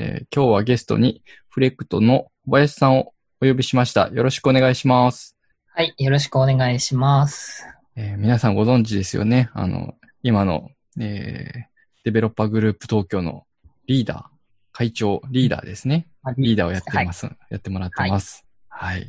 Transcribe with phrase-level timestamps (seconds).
[0.00, 4.08] えー今日はゲストにフレクトの小林さんをお呼びしました。
[4.10, 5.36] よろしくお願いします。
[5.74, 7.66] はい、よろしくお願いします。
[7.96, 9.50] えー皆さんご存知ですよね。
[9.54, 11.62] あの、今の、えー
[12.04, 13.44] デベロッパーグループ東京の
[13.86, 14.22] リーダー、
[14.70, 16.06] 会長、リーダーですね。
[16.36, 17.28] リーダーをやってはいます。
[17.50, 18.46] やってもらってます。
[18.68, 19.02] はい。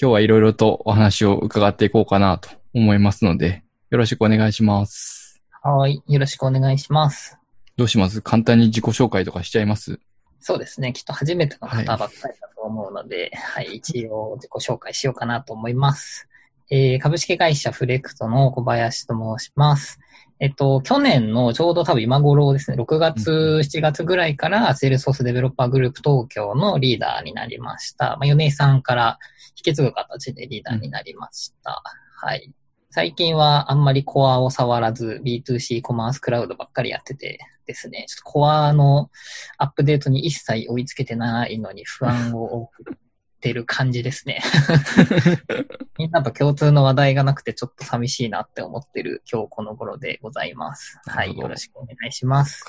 [0.00, 5.40] 今日はいろいろとお話を伺っていこうかなと思いますので、よろしくお願いします。
[5.62, 7.38] はい、よろしくお願いします。
[7.78, 8.20] どうします？
[8.20, 10.00] 簡単に自己紹介とかしちゃいます？
[10.40, 16.28] そうですね、きっと初めての方ばっかりだと思うので、はい、一応自己紹介しようかなと思います。
[16.70, 20.00] えー株式会社フレクトの小林と申します。
[20.40, 28.16] えっと、去年のちょうど多分今頃ですね、6月、うん7月ぐらいから、セールソースデベロッパーグループ東京のリーダーになりました。
[28.16, 29.18] まあ、米井さんから
[29.56, 31.80] 引き継ぐ形でリーダーになりました。
[32.16, 32.52] はい。
[32.90, 39.10] 最近はあんまりコアを触らず B2C コマースクラウドばっかりやっててですね、ちょっとコアの
[39.58, 42.96] アップデートに一切追いつけてないのに不安を送っ
[43.40, 44.40] てる感じですね。
[45.98, 50.98] みんなと共通の話題がなくてちょっと寂しいなって思ってる今日この頃でございます。
[51.04, 51.36] はい。
[51.36, 52.64] よろしくお願いします。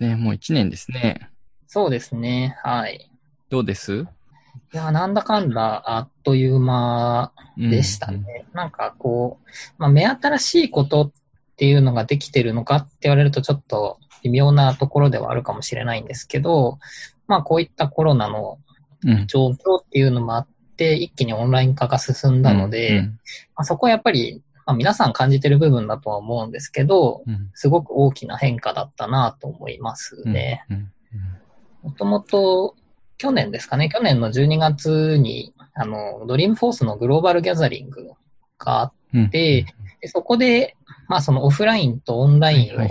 [0.00, 1.30] ね、もう一年ですね。
[1.68, 2.58] そうですね。
[2.64, 3.10] はい。
[3.48, 4.04] どうです？
[4.74, 8.46] いや、なんだかんだあっという間でしたね。
[8.52, 11.12] なんかこう、まあ、目新しいことっ
[11.56, 16.78] ていうのができてるのかって言われるとちょっと微妙なところではあるかもしれないんですけど、
[17.26, 18.58] まあこういったコロナの。
[19.26, 23.10] 状況っていうのもあって、一気にオンライン化が進んだので、うんま
[23.56, 27.50] あ、そこはやっぱり、まあ、皆さん感じてる部分だとは思うんですけど、うん。
[27.54, 30.64] すごく大きな変化だったなと思いますね。
[31.82, 32.76] もともと、
[33.18, 38.12] 去年ですかね、去年の12月に、あの、ドリームフォースのグローバルギャザリング
[38.58, 39.66] があっうんて、
[40.00, 40.76] でそこで、
[41.08, 42.88] まあそのオフラインとオンラインを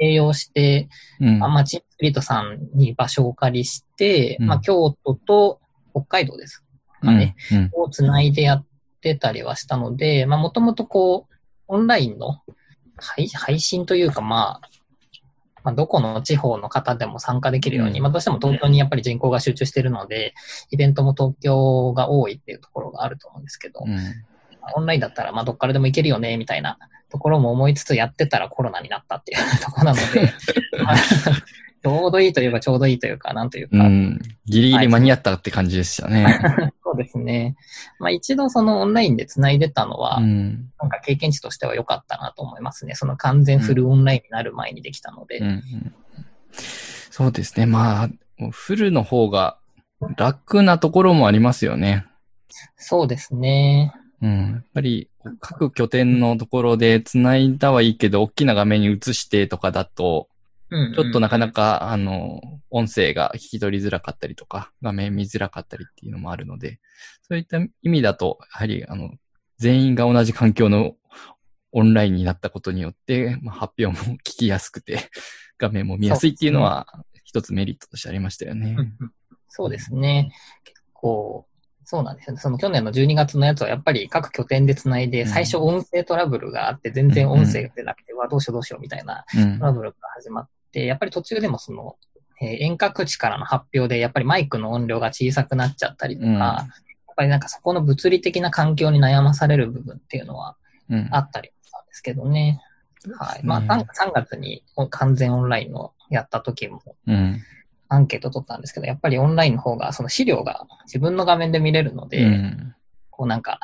[0.00, 0.88] 併用して、
[1.20, 1.38] うん。
[1.38, 4.46] まあ、チームスプリットさんに場所をお借りして、うん。
[4.46, 5.60] まあ京都と
[5.92, 6.62] 北海道です
[7.00, 7.70] かね、うん。
[7.74, 8.66] をつないでやっ
[9.00, 11.34] てたりはしたので、まあもともとこう、
[11.68, 12.40] オンラインの
[12.96, 14.68] 配配信というかまあ、
[15.64, 18.02] まあ、どこの地方の方でも参加できるように、うん。
[18.02, 20.34] まあどうしても東京にやっぱり人口が集中してるので、
[20.70, 23.98] イベントも東京が多いっていうところがあると思うんですけど、うん。
[24.76, 26.78] オンラインだったらまあどっからでも行けるよね、みたいな
[27.12, 30.32] ところも思いつつやってたらコロナになったっていう ところなので、
[30.82, 30.96] まあ
[31.82, 34.20] ちょうどいいといえばちょうどいいというか、なんというか、うん。
[34.46, 36.38] ギリギリ間に合ったって感じでしたね。
[36.84, 37.56] そうですね。
[37.98, 40.70] まあ一度そのオンラインで繋いでたのは、うん。
[40.80, 42.94] なんか経験値としては良かったなと思いますね。
[42.94, 45.38] その完全フルオンラインになる前にできたので。
[45.38, 45.94] うんうん
[47.12, 47.66] そうですね。
[47.66, 48.08] まあ、
[48.50, 49.58] フルの方が
[50.16, 52.06] 楽なところもありますよね。
[52.76, 53.94] そうですね。
[54.22, 54.52] うん。
[54.52, 60.28] やっぱり、各拠点のところで繋いだはいいけど、大きな画面に映してとかだと、
[60.70, 60.94] うん、うん。
[60.94, 62.40] ちょっとなかなか、あの、
[62.70, 66.80] 音声が聞き取りづらかったりとか、画面見づらかったりっていうのもあるので、
[67.22, 69.10] そういった意味だと、やはり、あの、
[69.58, 70.94] 全員が同じ環境の
[71.72, 75.10] オンラインになったことによって、まあ、発表も聞きやすくて、
[75.58, 76.86] 画面も見やすいっていうのは、
[77.24, 78.72] 一つメリットとしてありましたよね。
[78.72, 79.12] うんうん
[79.54, 80.32] そうですね。
[80.64, 81.46] 結構、
[81.92, 82.40] そうなんですよね。
[82.40, 91.96] その去年の12月のやつはやっぱり各拠点で繋いで、うん最初音声トラブルがあって、全然音声が出なくて、どうしようどうしようみたいなうんトラブルが始まって、やっぱり途中でもその、
[92.40, 100.56] えー遠隔地からの発表で、やっぱりマイクの音量が小さくなっちゃったりとか、うんやっぱりなんかそこの物理的な環境に悩まされる部分っていうのは
[100.88, 102.62] うんあったりしたんですけどね。
[103.18, 103.40] はい。
[103.44, 107.42] まあ、3, 3月に完全オンラインのやった時もうん。
[107.92, 112.74] アンケート取ったんですけど、やっぱりオンラインの方がその資料が自分の画面で見れるので、うん。
[113.10, 113.60] こうなんか、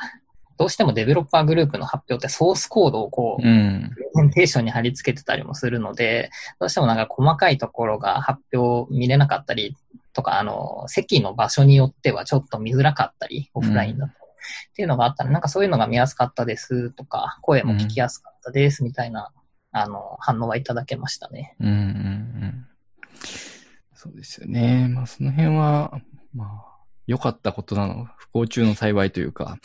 [0.57, 3.91] どうしてもデベロッパーグループの発表ってソースコードをこう、うん。
[3.93, 6.29] プレゼンテーションに貼り付けてたりもするので、
[6.59, 9.75] どうしてもなんか細かいところが発表見れなかったり
[10.13, 14.13] とか、あの、席の場所によってはちょっと見づらかったり、オフラインだと。
[14.13, 19.31] っていうのがあったら、なんかそういうのが見やすかったですとか、声も聞きやすかったですみたいな、
[19.71, 21.55] あの、反応はいただけましたね。
[21.59, 21.67] うん。
[21.67, 21.75] うん。
[21.75, 22.65] うん。
[24.01, 24.87] そうですよね。
[24.87, 25.99] まあ、その辺は、
[26.33, 26.49] まあ、
[27.05, 29.57] 良かったことなの、不幸中の幸いというか、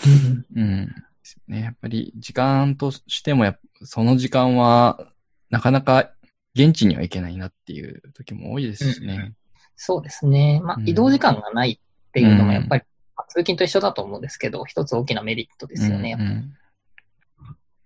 [0.57, 0.87] うん。
[0.87, 0.93] で
[1.23, 1.61] すよね。
[1.61, 5.07] やっぱり時間としてもやその時間は、
[5.51, 6.11] なかなか
[6.57, 9.35] 現地には行けないなっていう時も多いですしね。
[9.77, 10.61] そうですね。
[10.65, 12.83] まあう、ん移動時間がないっていうのもやっぱり、
[13.15, 16.17] まあ通勤と一緒だと思うんですけど、一つ大きなメリットですよね。
[16.19, 16.55] うんうん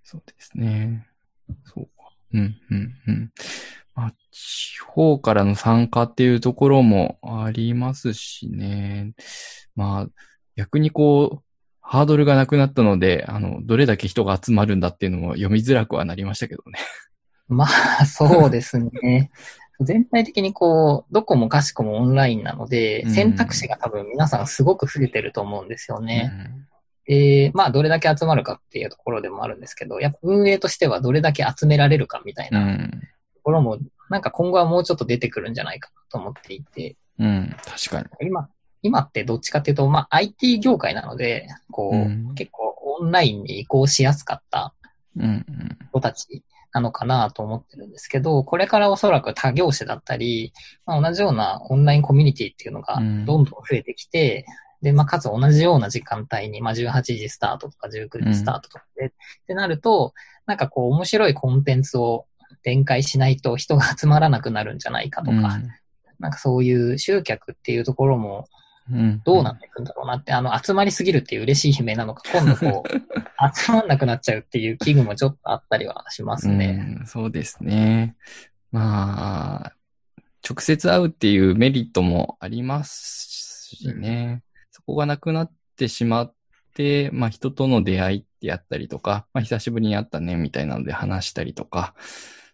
[0.03, 1.07] そうですね。
[1.67, 2.11] そうか。
[2.33, 3.33] うん、うん、うん。
[3.99, 9.13] まあ、地方からの参加っていうところもありますしね。
[9.75, 10.09] まあ、
[10.55, 11.45] 逆にこう、
[11.81, 16.79] ハードルがなくなったので、あの、どれだけ人が集まるんだっていうのも読みづらくはなりましたけどね。
[17.49, 17.67] ま
[17.99, 19.33] あ、そうですね。
[19.81, 26.31] 全体的にこう、どこもかしこもオンラインなのでう、ん選択肢が多分皆さんすごく増えてると思うんですよね。
[26.33, 26.69] うん
[27.09, 32.91] で、まあ、どれだけ集まるかっていうところでもあるんですけど、やっぱ運営としてはどれだけ集められるかみたいうな。
[33.49, 33.79] ころも、
[34.11, 37.57] なんか今後はもうちょっと出てくるんじゃないかなと思っていて、うん。
[37.65, 38.29] 確かに。
[38.29, 38.49] 今、
[38.83, 44.75] 今ってどっちかっていうと、まあ、IT 業界なので、こう、うん結構オンラインに移行しやすかった
[45.17, 45.25] うん。
[45.25, 46.43] うん人たち
[46.73, 50.53] なのかなと思ってるんですけど、これからおそらく他業種だったり、
[50.85, 54.45] まあ、同じようなオンラインコミュニティっていうのがうんどんどん増えてきて、
[54.83, 59.11] で、まあ、かつ同じような時間帯に、まあ、18時スタートとか19時スタートとかで、っ
[59.47, 60.13] てなると、
[60.47, 62.27] なんかこう、面白いコンテンツを
[62.69, 65.59] 展開しないと人が集まらなくなるんじゃないかとか、
[66.19, 68.47] なんかそういう集客っていうところも
[68.91, 69.23] うん。
[69.25, 72.89] どうなっていくんだろうなって、あの、集まりすぎるっていう嬉しい悲鳴なのか、今度こう、
[73.55, 76.97] 集まんなくなっちゃうっていう危惧もちょっとあったりはしますね。
[77.01, 78.17] うん、そうですね。
[78.73, 79.73] まあ、
[80.49, 84.43] 直接会うっていうメリットもありますしね。
[84.71, 86.35] そこがなくなってしまっ
[86.75, 91.95] て、まあ人との出会いってやったりとか、まあ久しぶりに会ったねみたいなので話したりとか、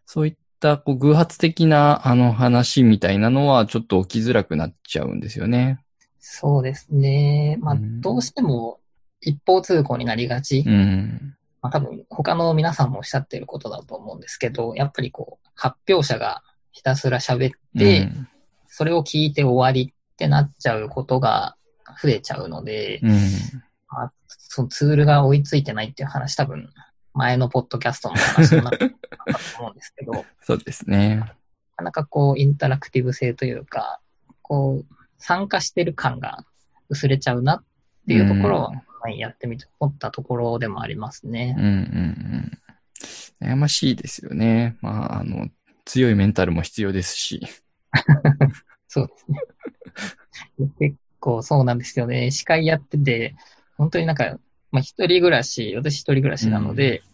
[0.06, 5.80] そういったこう偶発的なあの話みたいなのはちょっと起きづらくなっちゃうんですよね。
[6.20, 7.58] そうですね。
[7.60, 8.80] まあう、んどうしても
[9.20, 10.64] 一方通行になりがち。
[10.66, 11.34] うん。
[11.62, 16.42] まあ多分他の皆さんもおっしゃってることだと思うんですけど、やっぱりこう、発表者が
[16.72, 18.28] ひたすら喋って、うん
[18.76, 21.54] それを聞いて終わりってなっちゃうことが
[22.02, 23.10] 増えちゃうので、うん。
[23.88, 26.68] まあ、そのツールが追いついてないっていう話多分、
[27.14, 28.86] 前のポッドキャストの話になったと
[29.58, 31.32] 思うんですけど、な そうですね。
[31.76, 34.00] かなかこう、インタラクティブ性というか、
[34.42, 36.44] こう、参加してる感が
[36.88, 37.64] 薄れちゃうなっ
[38.06, 41.64] ていうところは、はいやってみて思ったところでもありますねうん。
[41.64, 43.48] うんうん。
[43.50, 44.78] 悩ましいですよね。
[44.80, 45.48] まあ、あの、
[45.84, 47.46] 強いメンタルも必要ですし。
[48.88, 49.38] そうですね。
[50.78, 52.30] 結構そうなんですよね。
[52.30, 53.34] 司会やってて、
[53.76, 54.38] 本当になんか、
[54.74, 57.04] まあ一人暮らし、私一人暮らしなので、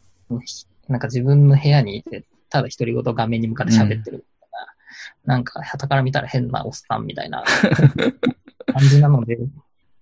[0.88, 4.50] なんか自分の部屋にいて、ただ一人ごと画面に向かって喋ってるみたい
[5.26, 7.44] な、なんか、旗から見たら変なおっさんみたいな
[8.72, 9.38] 感じなので、い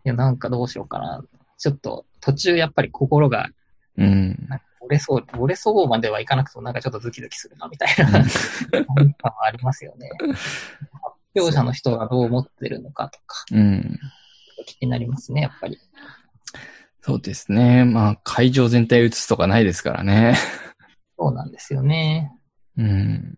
[0.05, 1.25] や、なんかどうしようかな。
[1.58, 3.50] ちょっと途中やっぱり心が
[3.96, 4.46] うん。
[4.49, 10.11] なんか折れそう、折れそうまではいかなくてもなんかちょっとズキズキするなみたいな感感はありますよね。
[10.20, 10.37] 発
[11.34, 13.99] 表者の人がどう思ってるのかとか、うん。
[14.64, 15.78] 気になりますね、やっぱり。
[17.08, 17.87] そうですね。
[17.87, 20.37] まあ、会場全体映すとかないですからね。
[21.19, 22.31] そうなんですよね。
[22.76, 23.34] うん。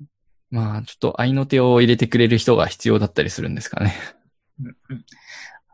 [0.50, 3.94] まあ、ちょっと愛の手を入れてくれる人が必要だったりするんですかね。
[4.60, 5.04] うんうん、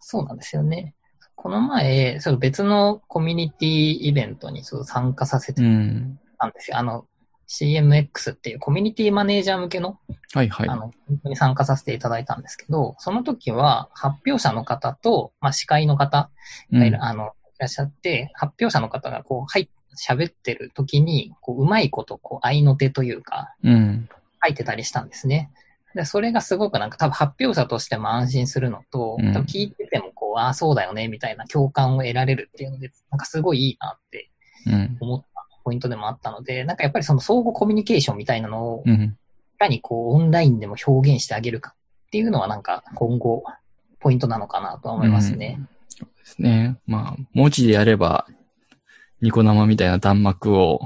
[0.01, 0.95] そうなんですよね。
[1.37, 6.21] この前、その別のコミュニティイベントにそう参加させてうん。
[6.39, 6.77] たんですよ。
[6.77, 7.07] あの、
[7.49, 9.99] CMX っていうコミュニティマネージャー向けの
[10.35, 10.69] はいはい。
[10.69, 16.31] あの、本当に参加させていただいたんですけど、その時は発表者の方と、まあ、司会の方
[16.71, 17.29] うんがいる、あの、い
[17.59, 24.09] らっしゃって、発表者の方がこう、はい、喋ってる時に、こう、うまいこと、こう、合いの手というか、うん。
[24.45, 25.51] 書いてたりしたんですね。
[25.95, 34.31] で、それがすごくなんか多分発表者としても安心するのと、聞いててもこう、ああ、そうだよね、みたいな共感を得られるっていうので、なんかすごいいいなって
[34.67, 34.97] うん。
[35.01, 35.27] 思った
[35.65, 39.17] ポイントでもあったので、なんかやっぱりその相互コミュニケーションみたいなのを、いうん。
[39.59, 41.75] かにこう、オンラインでも表現してあげるか
[42.07, 43.43] っていうのはなんか今後、
[44.01, 45.57] ポイントなのかなとは思いますね。
[45.57, 45.69] そう
[46.27, 46.77] ですね。
[46.87, 48.27] まあ、文字でやれば、
[49.23, 50.81] ニコ生みたいな弾幕を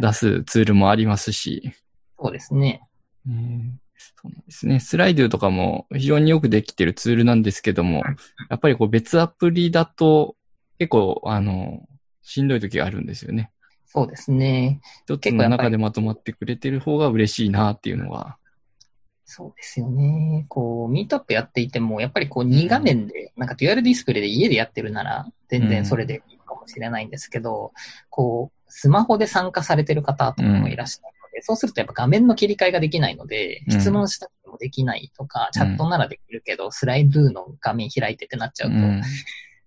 [0.00, 1.72] 出すツールもありますし、
[2.18, 2.82] そうですね。
[3.26, 4.80] ねそうなんですね。
[4.80, 8.04] スライドとかも非常によくできてるツールなんですけども、
[8.48, 10.36] やっぱりこう別アプリだと
[10.78, 11.86] 結構、あの、
[12.22, 13.50] しんどい時があるんですよね。
[13.86, 14.80] そうですね。
[15.04, 18.38] 一つの中でまとまってくれてる方が嬉しいなっていうのは。
[19.28, 20.46] そうですよね。
[20.48, 27.72] こう、ミートアップやっていても、やっぱりこう、2画面で、なんかデュアルディスプレイで家でやってるなら、全然それでいいかもしれないんですけど、
[28.08, 39.02] こう、スマホで参加されてる方とかもいらっしゃるので、そうするとやっぱ画面の切り替えができないので、うん質問したくてもできないとか、チャットならできるけど、スライドゥの画面開いてってなっちゃうと、うん。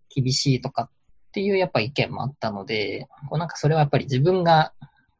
[0.08, 0.90] 厳しいとかっ
[1.34, 4.74] ていうやっぱ意見もあったので、こうなんかそれはやっぱり自分が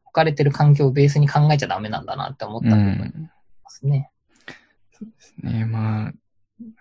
[0.06, 3.30] 置かれてる環境をベースに考えちゃダメなんだなって思ったう部分でん。
[3.68, 4.09] すね。
[5.42, 6.12] ねまあ、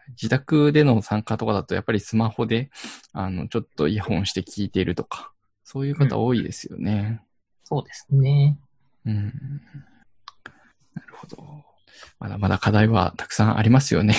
[0.10, 2.70] 自宅での参加とかだとやっぱりスマホで、
[3.14, 5.32] あの、ちょっとイヤホンして聞いているとか、
[5.64, 7.22] そういう方多いですよね。
[7.64, 8.58] そうですね。
[9.06, 9.26] うん。
[10.96, 11.64] なるほど。
[12.20, 14.16] まだまだ課題はたくさんありますよね。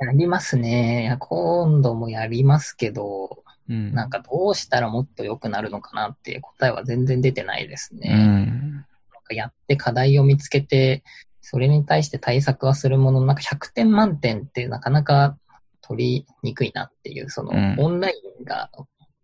[0.00, 1.16] やりますね。
[1.20, 3.94] 今度もやりますけど、うん。
[3.94, 8.10] なんかどうしたらもっと良くなるのかなっていう答えは全然出てないですね。
[8.12, 8.72] うん。
[8.72, 8.84] なん
[9.24, 11.02] かやって課題を見つけて、
[11.48, 15.38] それに対して対策はするものの、なんか100点満点ってなかなか
[15.80, 18.68] 取りにくいなっていう、その、うんオンラインが、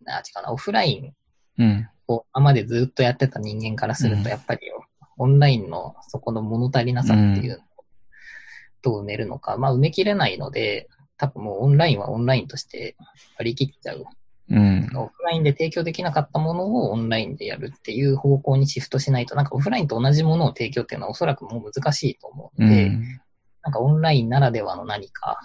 [0.06, 1.12] あ、違うな、オフライ
[1.58, 1.88] ンうん。
[2.06, 4.60] を今までずっとやってた人間からするうんと、やっぱり
[5.18, 7.60] オンラインのそこの物足りなさっていう
[8.82, 12.94] どう埋めるのか、まあ埋めきれないので、多分もうオンラインはオンラインとして
[13.36, 14.04] 割り切っちゃう。
[14.50, 14.90] うん。
[14.94, 23.02] オフラインで提供できなかったものをオンラインでやるっていう方向にシフトしないと、なんかオフラインと同じものを提供っていうのはおそらくもう難しいと思ううので、ん。
[23.62, 25.38] なんかオンラインならではの何か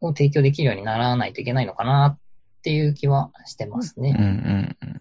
[0.00, 2.18] を提供できるようにならないといけないのかなっ
[2.62, 4.04] ていう気はしてますうん。
[4.06, 4.12] うね。
[4.12, 4.76] ん。
[4.82, 5.00] うん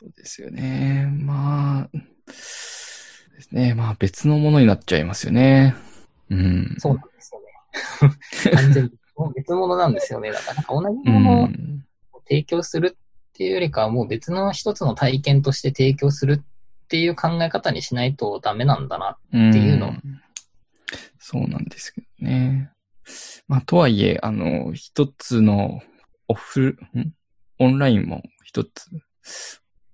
[0.00, 1.08] そうですよね。
[1.10, 3.74] まあ、ですね。
[3.74, 5.74] まあ別のものになっちゃいますよね。
[6.30, 6.76] うん。
[6.78, 8.52] そうなんですよね。
[8.54, 10.30] 完全にもう別物なんですよね。
[10.30, 11.84] だからなんか同じうものをん。
[12.28, 19.16] 提供するっていうよりかはもう別の一つの体験として提供するっていう考え方にしないとダメなんだな。
[19.32, 19.92] うんっていうの
[21.18, 22.70] そうなんですけどね。
[23.46, 25.82] まあ、とはいえ、あの、一つの
[26.26, 27.12] オフ、ん？
[27.58, 28.88] オンラインも一つ、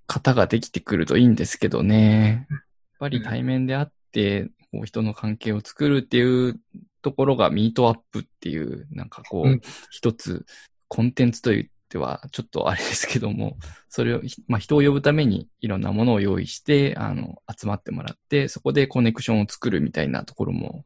[0.07, 2.47] 型ができてくるといいんですけどね。
[2.51, 2.61] やっ
[3.01, 6.61] ぱり対面であって、こう人の関係を作るっていう
[7.03, 9.61] ところがミートアップっていう、なんかこうんう、
[9.91, 10.47] 一つ
[10.89, 11.65] コンテンツと言っ
[11.95, 13.57] てはちょっとあれですけども、
[13.89, 20.85] それを、まあ、人を呼ぶためにいろんなものを用意して、あの、集まってもらって、そこでコネクションを作るみたいなところも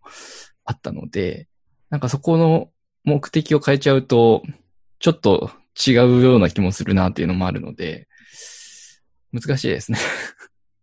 [0.64, 1.48] あったので、
[1.88, 2.68] なんかそこの
[3.04, 4.42] 目的を変えちゃうと、
[4.98, 8.06] ちょっと違うような気もするなっていうのもあるので、
[9.32, 9.98] 難しいですね。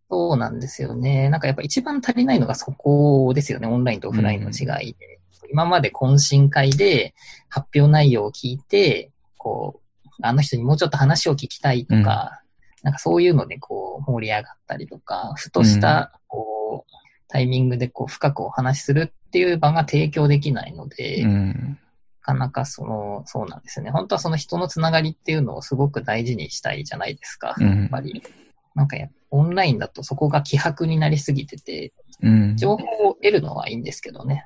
[0.10, 1.30] そうなんですよね。
[1.30, 3.68] なんかやっぱ一番足りないのがそこですよね。
[3.68, 5.20] オンラインとオフラインの違いで。
[5.52, 7.14] 今まで懇親会で
[7.50, 9.85] 発表内容を聞いて、こう、
[10.22, 12.42] あの人にもうちょっと話を聞きたいとか、
[12.84, 16.92] なんかそういうのでこう盛り上がったりとか、ふとした、こう、
[17.28, 21.80] タイミングでこう深くお話しするっていう場が提供できないので、うん。
[22.22, 23.92] なかなかその、そうなんですよね。
[23.92, 27.56] 本当はその人のつながりっていうのをすごく大事にしたいじゃないですか。
[27.58, 28.24] うんやっぱり。
[28.76, 32.58] なんかや、オンラインだとそこが希薄になりすぎてて、うん。
[32.58, 34.46] 情報を得るのはいいんですけどね。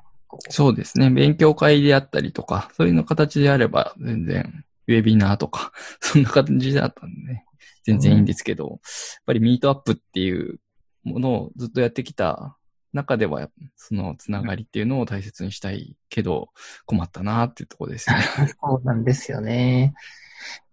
[0.49, 1.09] そうですね。
[1.09, 7.46] 勉強会であったりとか、そういうの形であれば全然、ウェビナーとか、 そんな感じだったんでね、
[7.84, 8.79] 全然いいんですけど、やっ
[9.27, 10.60] ぱりミートアップっていう
[11.03, 12.58] ものをずっとやってきた
[12.91, 16.50] 中では、そのつながりっていうのを大切にしたいけど、
[16.88, 18.24] 困ったなっていうところですよね。
[18.60, 19.93] そうなんですよね。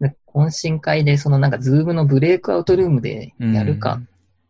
[0.01, 4.01] で懇親会で、そのなんか、 Zoomのブレイクアウトルームでやるかっ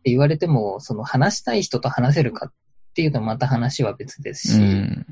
[0.03, 2.53] て言われても、その話したい人と話せるかっ
[2.93, 5.05] ていうとまた話は別ですし、うん。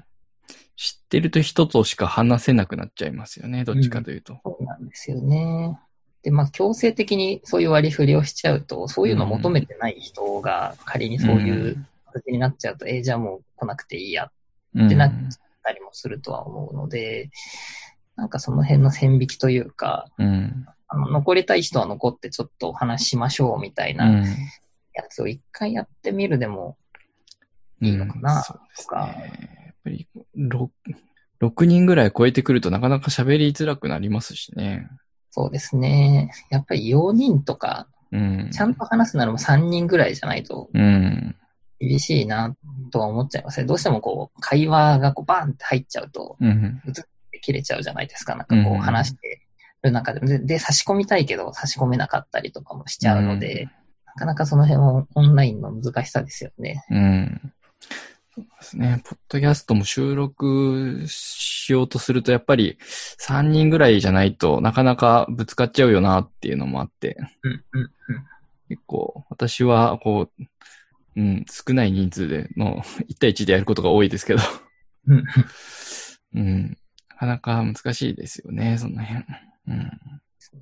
[0.75, 3.63] 知ってると人としか話せなくなっちゃいますよね。
[3.63, 4.39] どっちかというと。
[4.44, 5.79] そうなんですよね。
[6.22, 14.32] で、まあ、強制的にそういう割り振りをしちゃうと、そういうのを求めてない人が仮にそういう形になっちゃうと、えーじゃあもう来なくていいや
[14.74, 15.12] うんってなっ
[15.63, 17.29] たりもするとは思うので、
[18.15, 20.65] なんかその辺の線引きというか、うん。
[20.88, 24.24] あの残りたい人は残ってちょっとお話ししましょうみたいうなん。
[24.94, 26.77] やつを一回やってみるでも
[27.82, 29.65] いいのかなうんそうですね。
[29.65, 30.70] やっぱり6、
[31.42, 34.89] 6人ぐらい超えてくるとなかなか喋りづらくなりますしね。
[35.32, 36.32] そうですね。
[36.50, 38.50] やっぱり4人とか、うん。
[38.51, 41.36] ちゃんと話すならもう3人ぐらいじゃないとうん。
[41.80, 42.56] 厳しいな
[42.92, 43.65] とは思っちゃいますね。
[43.65, 46.82] どうしてもこう、会話がこうバンって入っちゃうと、うん。
[47.42, 48.36] 切れちゃうじゃないですか。
[48.36, 49.42] なんかこうんう話して
[49.84, 53.68] る中で、で、で差し込みたいけど差し込めなかったりとかもしちゃうので、
[54.06, 56.86] なかなかその辺もオンラインの難しさですよね。
[56.89, 57.54] うん。
[58.36, 59.01] そうですね。
[59.06, 62.77] ポッドキャストも収録しようとすると、やっぱり
[63.20, 67.89] 3人ぐらいじゃないとなかなかぶつかっちゃうよなっていうのもあって、うん、うん、うん。
[68.68, 70.44] 結構私はこう、
[71.15, 74.42] うん、少ない人数での 1対1でやることが多いですけど、
[75.08, 75.24] うん
[76.36, 76.77] うん、
[77.10, 79.24] なかなか難しいですよね、その辺。
[79.68, 79.92] うん。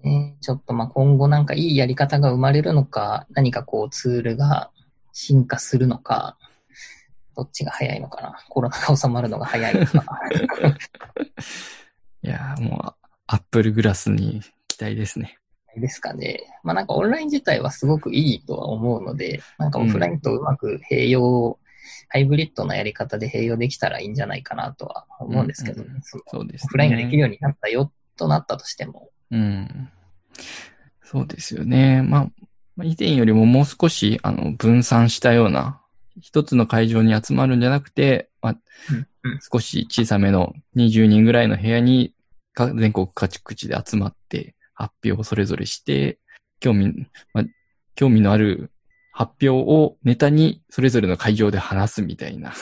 [0.04, 4.70] ね、ちょっとまあ今後なんかいいやり方が生まれるのか、何かこうツールが
[5.12, 6.38] 進化するのか、
[7.36, 8.38] どっちが早いのかな？
[8.50, 10.04] コロナが収まるのが早いのかな？
[12.24, 15.38] いやーもう、アップルグラスに期待ですね。
[15.76, 16.40] ですかね。
[16.64, 21.60] まあなんかオンライン自体はすごくいいとは思うので、なんかオフラインとうまく併用、
[22.10, 25.88] ハイブリッドなやり方で併用できたらいいんじゃないかなとは思うんですけどね。
[25.90, 26.68] うんうんそうですね。
[26.68, 29.10] オフラインができるようになったよとなったとしても。
[29.32, 29.90] うん。
[31.02, 32.02] そうですよね。
[32.02, 32.30] まあ、
[32.76, 35.82] まあ以前よりももう少し、あの、分散したような、
[36.22, 38.58] 一つの会場に集まるんじゃなくて、まあ
[39.52, 42.14] 少し小さめの20人ぐらいの部屋に、
[42.54, 46.20] か全国各地で集まって、発表をそれぞれして、
[46.60, 47.44] 興味、まあ、
[47.96, 48.72] 興味のある
[49.12, 52.54] 発表をネタに、それぞれの会場で話すみたいな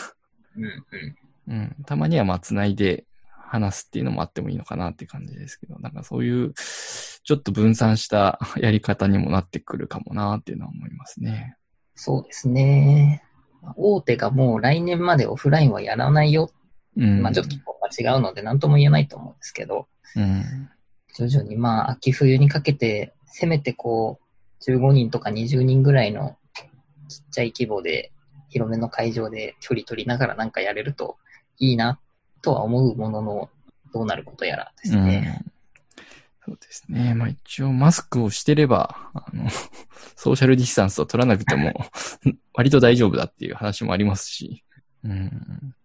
[1.47, 1.75] うん。
[1.85, 3.05] たまにはまあ繋いで
[3.37, 11.55] 話すっていうのもあってもいいのかなっていう感じですけど、なんかそういう、ちょっと分散した やり方にもなってくるかもなっていうのは思いますね。
[11.95, 13.23] そうですね。
[13.75, 16.51] 大手がもう来年までオフラインはやらないよ。
[16.97, 17.21] うん。
[17.21, 20.69] まあちょっとが違うので何とも言えないと思うんですけど、うん。
[21.15, 26.37] 徐々にまあ秋冬にかけて、せめてこう、15人とか20人ぐらいの
[27.07, 28.11] ちっちゃい規模で、
[28.49, 31.17] 広めの会場で距離取りながらなんかやれると
[31.57, 32.01] いいな
[32.41, 33.49] とは思うものの、
[33.93, 35.41] どうなることやらですね。
[35.45, 35.51] うん
[36.43, 37.13] そうですね。
[37.13, 39.47] まあ一応マスクをしてれば、あの、
[40.15, 41.73] ソーシャルディスタンスを取らなくても、
[42.53, 44.63] 割と大丈夫だっていう話もありますし。
[45.03, 45.75] うん。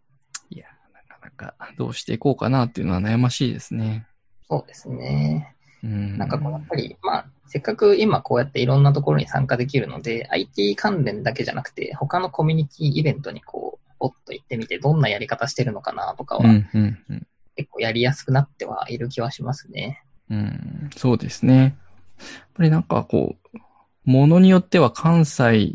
[0.51, 4.07] いや、なかなかどうしていこうかなっていうのは悩ましいですね。
[4.49, 5.55] そうですね。
[5.83, 6.17] うん。
[6.17, 17.27] なんかこうやっぱり、まあ、せっかく今こうやっていろんなところに参加できるので、IT 関連だけじゃなくて、他のコミュニティイベントにこう、おっと行ってみて、どんなやり方してるのかなとかは、うん、うん、うん。
[17.57, 20.03] 結構やりやすくなってはいる気はしますね。
[20.31, 21.77] うん、そうですね。
[22.19, 23.59] やっぱりなんかこう、
[24.05, 25.75] ものによっては関西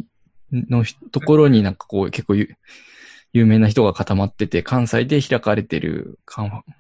[0.52, 2.56] のひところになんかこう結構ゆ
[3.34, 6.20] 有名な人が固まってて、関西で開かれてる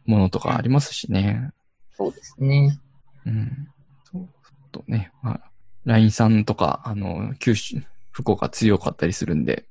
[0.05, 1.51] ものとかありますしね。
[1.95, 2.77] そうですね。
[3.25, 3.67] うん。
[4.03, 4.27] そう
[4.71, 5.51] とね、まあ、
[5.85, 9.65] LINE さんとか、あの、九州、福岡強かったりするんで、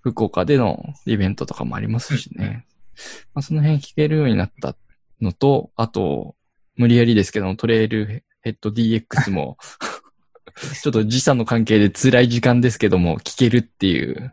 [0.00, 2.66] 福岡でのイベントとかもありますしね。
[3.34, 4.76] まあ、その辺聞けるようになった
[5.20, 6.36] のと、あと、
[6.76, 9.58] 無理やりですけど、 TrailheaDX も、
[10.82, 14.32] ちょっと時差の関係で辛い時間ですけども、聞けるっていう、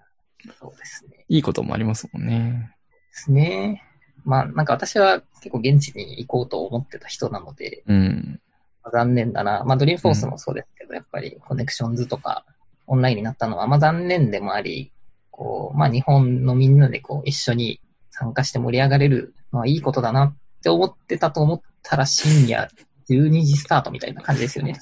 [0.59, 1.25] そうですね。
[1.27, 2.71] いいこともありますもんね。
[2.89, 3.83] ですね。
[4.23, 8.39] まあ、なんか私は結構現地に行こうと思ってた人なので、うん。
[8.83, 9.63] まあ残念だな。
[9.65, 12.45] まあ、 Dreamforce もそうですけど、やっぱり Connections とか
[12.87, 14.91] オンラインになったのは、まあ残念でもあり、
[15.31, 17.79] こう、まあ日本のみんなでこう一緒に
[18.11, 22.69] 参加して盛り上がれるのはいいことだなって思ってたと思ったら深夜
[23.09, 24.79] 12時スタートみたいな感じですよね。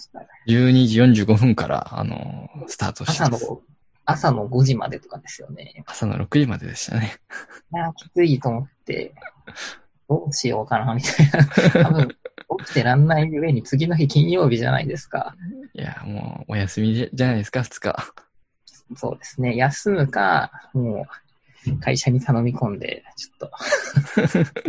[0.48, 3.62] 12時45分から、あの、スタートして朝の
[4.10, 5.84] 朝の5時までとかですよね。
[5.86, 7.18] 朝の6時まででしたね。
[7.74, 9.14] いやー、きついと思って、
[10.08, 11.30] どうしようかな、みたい
[11.74, 11.84] な。
[11.84, 12.08] 多分、
[12.60, 15.36] 起きてらんない上に次の日金曜日じゃないですか。
[15.74, 18.14] いや、もう、お休みじゃじゃないですか、2日。
[18.96, 19.58] そうですね。
[19.58, 21.06] 休むか、も
[21.68, 23.50] う、会社に頼み込んで、ちょっ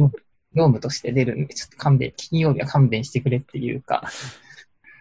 [0.01, 0.11] と、
[0.59, 4.03] 業務として出るんで、ちょっと勘弁、金曜日は勘弁してくれっていうか、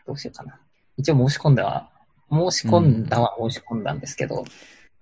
[0.05, 0.59] どうしようかな。
[0.97, 1.89] 一応申し込んだは、
[2.31, 4.45] 申し込んだは申し込んだんですけど、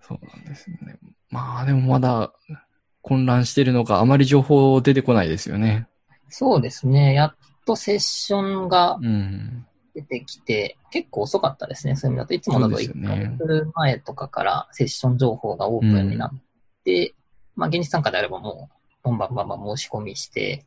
[0.02, 0.98] そうなんですよね。
[1.30, 2.32] まあ、でもまだ、
[3.02, 5.88] 混乱してるのか、あまり情報出てこないですよね。
[6.30, 7.14] そうですね。
[7.14, 9.66] やっとセッションがうん。
[9.96, 11.96] 出てきて、結構遅かったですね。
[11.96, 16.32] そういう意味だと、いつもだとそうです1よねヶ月前とかからセッション情報がオープンになっ
[16.84, 17.16] て、
[17.56, 18.70] まあ、現実参加であればも
[19.12, 20.66] う、バンバンバンバン申し込みして、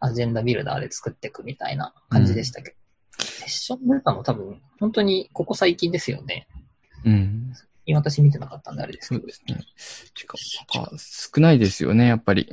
[0.00, 2.76] アジェンダビルダーで作っていくみたいな感じでしたけど、
[3.24, 6.46] セッション出たの多分、本当にここ最近ですよね。
[7.04, 7.52] うん。
[7.94, 9.20] 私見てなかったんであれですけど。
[9.20, 9.60] そうですね。
[10.14, 10.36] しか
[10.80, 12.48] も、少ないですよね、やっぱり。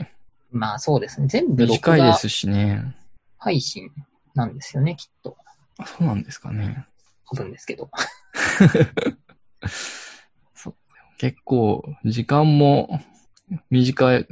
[0.52, 1.28] まあそうですね。
[1.28, 2.96] 全部録画短いですしね。
[3.38, 3.92] 配信
[4.34, 5.38] なんですよね、きっと。
[5.78, 6.88] あそうなんですかね。
[7.26, 7.92] 多分ですけど。
[10.56, 10.76] そう。
[11.18, 13.00] 結構、時間も
[13.70, 14.28] 短い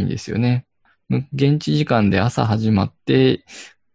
[0.00, 0.66] んですよね。
[1.08, 3.44] む現地時間で朝始まって、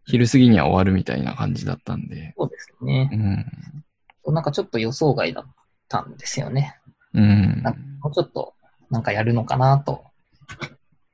[0.05, 2.33] 昼過ぎには終わるみたいな感じだったんで。
[2.38, 3.10] そうですね
[4.25, 4.31] う。
[4.31, 4.33] ん。
[4.33, 5.45] なんかちょっと予想外だっ
[5.89, 6.79] たんですよね。
[7.13, 7.62] うん。
[7.63, 8.53] なんかもうちょっと
[8.89, 10.03] なんかやるのかなと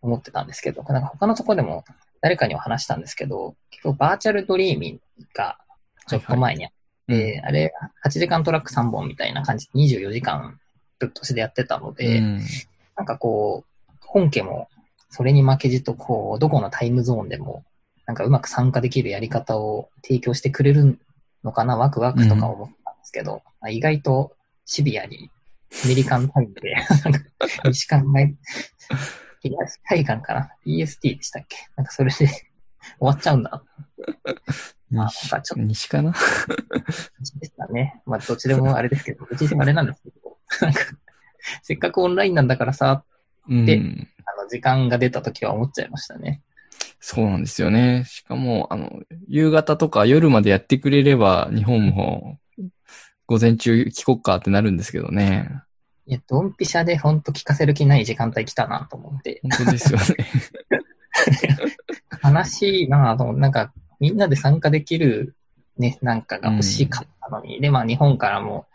[0.01, 1.85] 思ってたんですけど、なんか他のところでも
[2.21, 5.57] 誰かには話したんですけど、結構 Virtual Dreamin が
[6.07, 6.71] ちょっと前にあっ
[7.07, 7.73] て、あれ
[8.05, 10.59] 8時間トラック3本みたいな感じで24時間
[10.99, 12.41] ぶっ通しでやってたので、うん
[12.95, 14.67] なんかこう、本家も
[15.13, 17.63] それに負けじとこう、どこのタイムゾーンでも
[18.07, 20.99] なんかうまく参加できるやり方を提供してくれる
[21.43, 25.29] のかな、ワクワクとか思ったんですけど、まあ意外とシビアに
[25.85, 26.73] アメリカンタイムで、
[27.03, 27.19] なんか
[27.65, 28.37] 西海岸、
[29.41, 31.57] 東海岸かな ?EST でしたっけ？
[31.75, 32.27] なんかそれで終
[32.99, 33.63] わっちゃうんだ。
[34.89, 36.19] まあ、なん西かちょっ 西かなと
[37.39, 38.01] でしたね。
[38.07, 40.79] まあ、どっちでもあれですけど、どっちでもあれなんですけど、なんか、
[41.61, 43.03] せっかくオンラインなんだからさ、
[43.49, 44.07] うん。
[44.25, 46.41] あの、時間が出た時は思っちゃいましたね。
[46.99, 48.05] そうなんですよね。
[48.07, 52.39] しかも、あの、夕方とか夜までやってくれれば、日本も
[53.25, 55.49] 午前中帰国かってなるんですけどね。
[56.05, 60.05] いや、ドンピシャでほんと聞かせる気ない時間帯来たなと思って、本当ですよね。
[62.23, 65.35] 悲しいなぁと思って、なんか、みんなで参加できる
[65.77, 68.67] ね、なんかが欲しかったのに、で、まあ日本からも、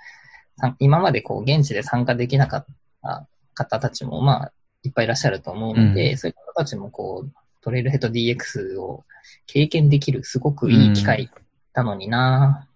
[0.57, 2.67] さ今までこう、現地で参加できなかっ
[3.03, 9.05] た方たちも、まあ、いっぱいいらっしゃると思うので、そういう方たちもこう、トレイルヘッド DX を
[9.47, 11.31] 経験できるすごくいい機会
[11.75, 12.67] なのにな、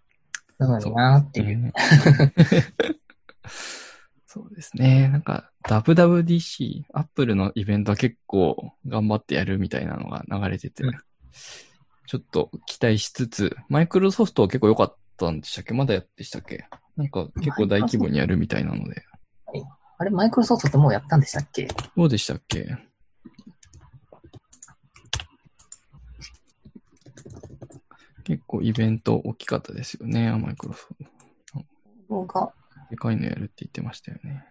[0.59, 1.59] なのになっていう。
[1.63, 1.73] ね
[4.27, 5.09] そうですね。
[5.09, 10.93] なんか、WWDC、アップルのイベントは結構頑張ってやるみたいなのが流れてて、うん
[12.07, 15.73] ちょっと期待しつつ、マイクロソフトは結構良かったんでしたっけ？
[15.73, 16.67] まだやってしたっけ？
[16.97, 19.03] なんか結構大規模にやるみたいなので。
[20.03, 21.69] あれ、マイクロソフトってもうやったんでしたっけ？
[21.97, 22.77] どうでしたっけ？
[28.25, 31.65] 結構イベント大きかったですよね、マイクロソフト。
[32.09, 32.53] 動画、
[32.91, 34.45] でかいのやるって言ってましたよね。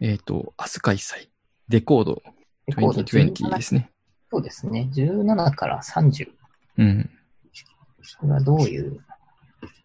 [0.00, 1.28] えっ、と、明日開催。
[1.68, 2.22] デコード
[2.66, 3.90] レコード2020 17ですね。
[4.30, 4.88] そうですね。
[4.94, 6.30] 17から30。
[6.78, 7.10] うん。
[8.18, 8.98] これはどういう、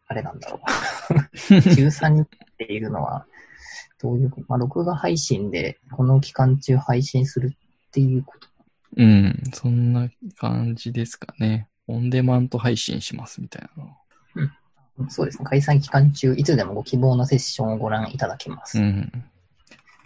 [0.07, 0.61] あれなんだろ
[1.09, 1.13] う。
[1.35, 2.27] 13っ
[2.57, 3.27] ていうのは、
[4.01, 8.47] どういう、まあ、録画配信で、この期間中配信するっていうこと。
[8.97, 9.41] うん。
[9.53, 11.67] そんな感じですかね。
[11.87, 15.09] オンデマンド配信しますみたいなの。
[15.09, 15.45] そうですね。
[15.45, 18.79] 開催期間中、いつでもご希望のセッションをご覧いただけます。
[18.79, 19.11] うん。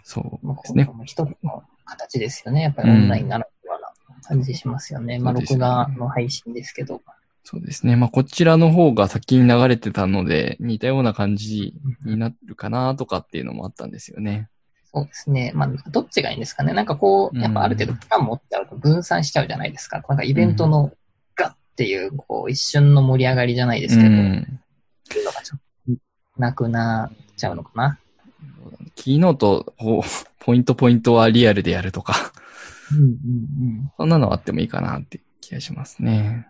[0.04, 0.92] そうまあ、ですねこ。
[0.92, 2.62] れも一つの形ですよね。
[2.62, 5.18] やっぱりオンラインならではな感じしますよね。
[5.18, 7.02] まあ、そうです録よね画の配信ですけど。
[7.44, 7.96] そうですね。
[7.96, 11.74] まあ、こちらの方が先に流れてたので、似たような感じ
[12.04, 14.48] になるかなとかっていうのもあったんですよね。
[14.94, 15.52] そうですね。
[15.54, 16.72] まあ、どっちがいいんですかね。
[16.72, 20.02] なんかこう、やっぱある程度期間持っちゃうと分散しちゃうじゃないですか。
[20.08, 20.92] なんかイベントの
[21.34, 24.42] ガッっていう、こう、一瞬の盛り上がりじゃないですけど、うん。
[24.42, 27.98] っていうのがちょっとなくなっちゃうのかな。
[28.94, 30.04] キーノートを、
[30.38, 32.14] ポイントポイントはリアルでやるとか、
[32.92, 33.92] うんうんうん。
[33.96, 36.46] そんなのあってもいいかなって気がしますね。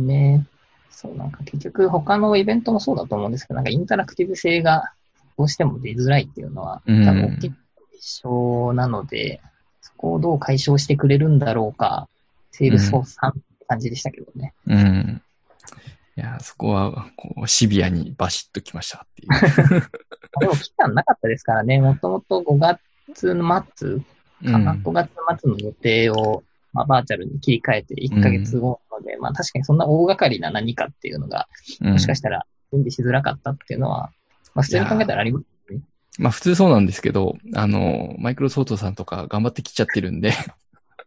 [0.00, 0.46] ね。
[0.90, 4.92] そう、なんか結局他のイベントもそうだと思うんですけど、なんかインタラクティブ性が
[5.36, 7.54] どうしても出づらいっていうのは、多うん分大きい
[7.98, 9.40] 一緒なので、
[9.80, 12.08] そこをどう解消してくれるんだろうか、
[12.50, 14.54] セールスフォースさんって感じでしたけどね。
[14.66, 15.22] うん。
[16.16, 19.80] いや、そこは、こう、シビアにバシッときましたっていう。
[20.40, 23.98] でも期間なかったですからね、もともと5月の末
[24.44, 31.48] かな、うん5月末の予定を、まあ、バーチャルに切り替えて1ヶ月後なので、まあ確かにそんな大掛かりな何かっていうのが、
[31.80, 34.10] もしかしたら準備しづらかったっていうのは、
[34.54, 35.80] まあ普通に考えたらありますね。
[36.18, 40.32] まあ普通そうなんですけど、あの、マイクロソフトさんとか頑張ってきちゃってるんで、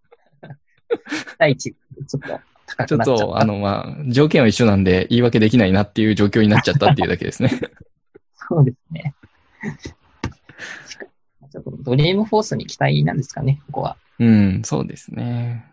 [1.37, 2.39] 第一、ちょっと
[2.77, 3.25] 高ちょっくなっちゃった。
[3.25, 7.49] と、あの、まあ、条件は一緒なんで言い訳できないなっていう状況になっちゃったっていうだけですね。
[8.49, 9.13] そうですね。
[11.51, 13.97] ちょっと Dreamforce に期待なんですかね、ここは。
[14.19, 15.65] うん、そうですね。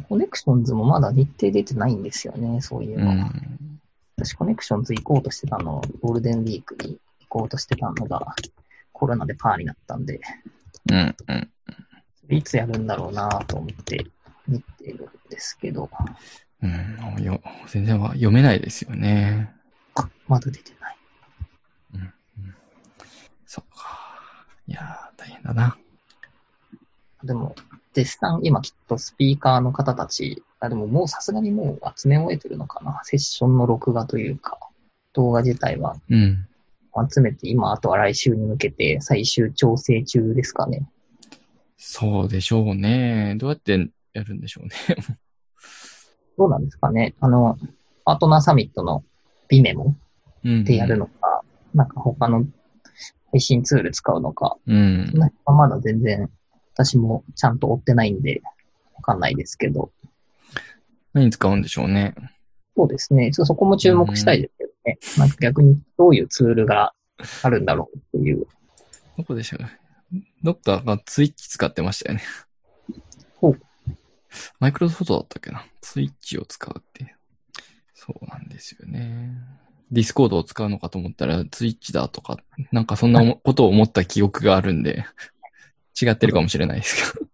[0.00, 3.12] Connectionsもまだ日程出てないんですよね、そういううの。
[3.12, 3.80] ん。
[4.16, 8.34] 私 Connections 行こうとしてたの、ゴールデンウィークに行こうとしてたのが、
[8.92, 10.20] コロナでパーになったんで、
[10.90, 11.50] うん、うん。
[12.28, 14.06] いつやるんだろうなと思って
[14.48, 15.90] 見てるんですけど、
[16.62, 19.52] うん、よ全然は読めないですよね。
[19.96, 20.96] あ、まだ出てない。
[23.46, 24.46] そうか。
[24.66, 25.76] いやー、大変だな。
[27.22, 27.54] でも、
[27.92, 33.00] 絶賛今きっとスピーカーの方たち、あでももうさすがにもう集め終えてるのかな。
[33.04, 34.58] セッションの録画というか、
[35.12, 36.46] 動画自体はうん。
[37.10, 40.86] 集めて、今あとは来週に向けて最終調整中ですかね。
[41.76, 43.34] そうでしょうね。
[43.38, 44.72] どうやってやるんでしょうね。
[46.36, 47.14] どうなんですかね。
[47.20, 47.58] あの、
[48.04, 49.04] パートナーサミットの
[49.48, 49.96] ビメモ
[50.44, 50.64] うん。
[50.64, 51.42] でやるのか、
[51.74, 52.44] なんか他の
[53.32, 55.12] 配信ツール使うのか、うん
[55.46, 56.30] まだ全然
[56.74, 58.42] 私もちゃんと追ってないんで、
[58.94, 59.90] わかんないですけど、
[61.12, 62.14] 何使うんでしょうね。
[62.76, 63.30] そうですね。
[63.30, 64.98] ちょっとそこも注目したいですけどね。
[65.18, 66.94] なんか逆にどういうツールが
[67.42, 68.46] あるんだろうっていう。
[69.18, 69.60] どこでしょう
[70.42, 72.24] どっかがツイッチ使ってましたよね。
[73.36, 73.60] ほう
[74.58, 75.66] マイクロソフトだったっけな？
[75.82, 77.14] ツイッチを使うって。
[77.94, 79.36] そうなんですよね。
[79.90, 82.38] ディスコードを使うのかと思ったらツイッチだとか、
[82.72, 85.04] なんかそんなもことを思った記憶があるんで、
[86.00, 87.32] 違ってるかもしれないですけど。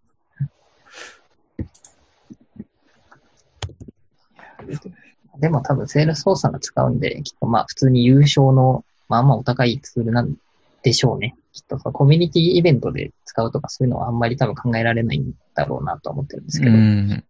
[5.39, 10.35] でも多分セールスフォースさんが使うんで、きっとまあ普通に有償のまあまあお高いツールなん
[10.83, 11.35] でしょうね。
[11.53, 16.73] きっとそのコミュニティイベントで使うとかそういうのはあんまり多分考えられないんだろうなとは思ってるんですけど。
[16.73, 17.23] うん。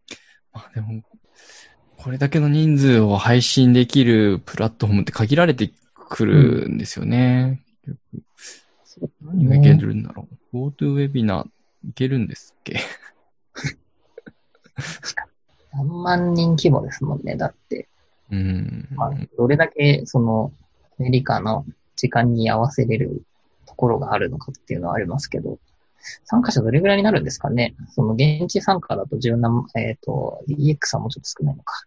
[0.51, 1.03] まあでも、
[1.97, 7.61] これだけの人数を配信できるプラットフォームって限られてくるんですよね。
[8.83, 10.38] そう何がいけるんだろう。
[10.53, 11.47] GoToWebinar
[11.87, 12.79] いけるんですっけ？
[15.73, 17.35] 何万人規模ですもんね。
[17.35, 17.87] だって、
[18.31, 18.87] うん。
[18.91, 20.51] まあ、どれだけその
[20.99, 23.23] アメリカの時間に合わせれる
[23.65, 25.59] ところがあるのかっていうのはありますけど、
[26.23, 27.75] 参加者どれぐらいになるんですかね？
[27.89, 31.83] その現地参加だと十何、えっ、と、DX はもうちょっと少ないのか。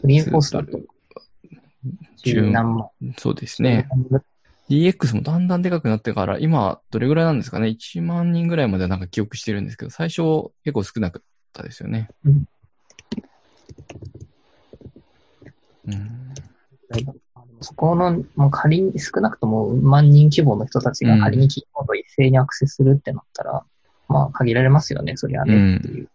[0.00, 0.80] フリーフォースだと
[2.22, 2.88] 十何万。
[3.18, 3.88] そうですね。
[4.70, 11.22] DX もだんだんでかくなってから、今、どれぐらいなんですかね ?1 万人ぐらいまでなんか記憶してるんですけど、最初結構少なかっ
[11.52, 12.08] たですよね。
[12.24, 12.48] うん。
[15.86, 16.34] うん。
[17.60, 23.64] そこの、もう仮に少なくとも万人規模の人たちが仮にキーボード一斉にアクセスするってなったら、
[24.08, 26.08] まあ限られますよね、そりゃねっていう。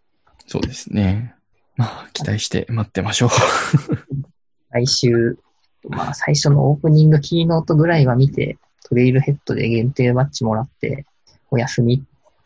[0.46, 1.34] そうですね。
[1.76, 3.30] まあ、期待して待ってましょう。
[4.70, 5.38] 来週、
[5.88, 11.06] まあ最初のオープニングキーノートぐらいは見て、トレイルヘッドで限定バッジもらって、
[11.50, 12.04] お休み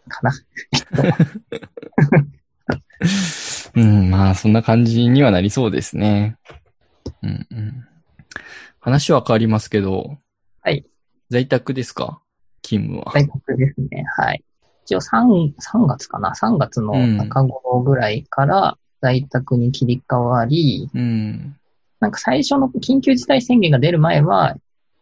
[0.08, 0.32] かな。
[3.76, 6.36] うん、まあ、そんな感じにはなりそうですね。
[7.22, 7.84] うんうん。
[8.80, 10.18] 話は変わりますけど、
[10.62, 10.86] はい。
[11.30, 12.20] 在宅ですか？
[12.62, 13.12] 勤務は。
[13.12, 14.04] 在宅ですね。
[14.16, 14.44] はい。
[14.84, 21.56] 一応3、3月かな ?3 月の中頃ぐらいから在宅に切り替わり、うん。
[22.04, 24.56] なんか最初の緊急事態宣言が出る前は、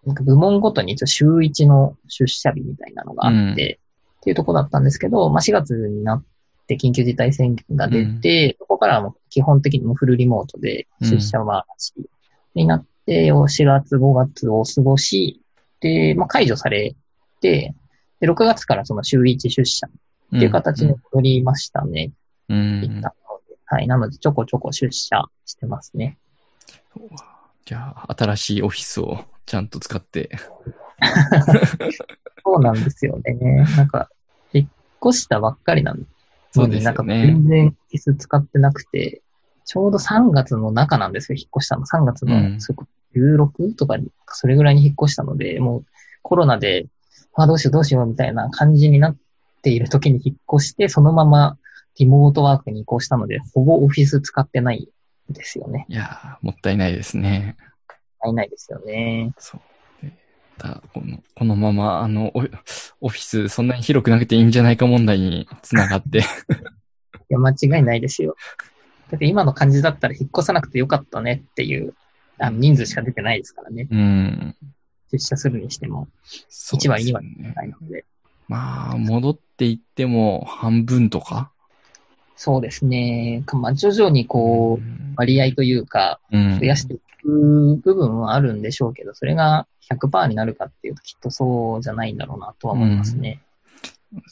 [0.06, 3.82] なんか部門ごとに一応週1の出社日みたいなのがあって、うん
[4.22, 6.24] っていうとこだったんですけど、まあ4月になっ
[6.68, 11.92] て緊急事態宣言が出て、そこからはもう基本的にもうフルリモートで出社はなし
[12.54, 15.42] になって、4月5月を過ごし、
[15.80, 16.94] で、まあ解除され
[17.40, 17.74] て、
[18.20, 19.90] で、6月からその週1出社っ
[20.30, 22.12] ていう形に戻りましたね。
[22.48, 22.80] うん。
[22.84, 23.12] 一旦
[23.66, 23.88] はい。
[23.88, 26.18] なので、ちょこちょこ出社してますね。
[27.64, 30.30] じゃあ、新しいオフィスをちゃんと使って。
[32.44, 33.34] そうなんですよね。
[33.76, 34.10] なんか、
[34.52, 34.68] 引っ
[35.10, 36.06] 越したばっかりなん
[36.50, 37.04] そうですなんか。
[37.04, 39.22] 全然椅子使ってなくて、
[39.64, 41.86] ちょうど3月の中なんですよ、引っ越したの。
[41.86, 45.84] 3月の、うんそれこ16とかに、それぐらいに引っ越したので、もう
[46.22, 46.86] コロナで、
[47.34, 49.16] あ、どうしようどうしようみたいな感じになっ
[49.62, 51.58] ている時に引っ越して、そのまま
[51.98, 54.86] リモートワークに移行したので、ほぼオフィス使ってないん
[55.32, 55.86] ですよね。
[55.88, 57.56] いやーもったいないですね。
[58.22, 59.32] ないないですよね。
[59.38, 60.06] そう。
[60.06, 60.12] で
[60.58, 62.42] だこのこのまま、あの、オ
[63.00, 66.18] オフィスそんなに広くなくていいんじゃないか問題につながって。
[66.20, 66.22] い
[67.28, 68.36] や、間違いないですよ。
[69.10, 71.94] だって今の感じだったら引っ越さなくてよかったねっていう、
[72.38, 73.86] あの人数しか出てないですからね。
[73.90, 74.56] うん。
[75.10, 76.08] 出社するにしても、
[76.48, 78.04] そう1割、2ですよ割ねないので。
[78.48, 81.51] まあ、戻っていっても半分とか。
[82.36, 83.44] そうですね。
[83.52, 93.42] まあ、徐々にこう、ん割合というか、うん増やしていく部分はあるんでしょうけど、それが100%になるかっていうときっとそうじゃないんだろうなとは思いますね。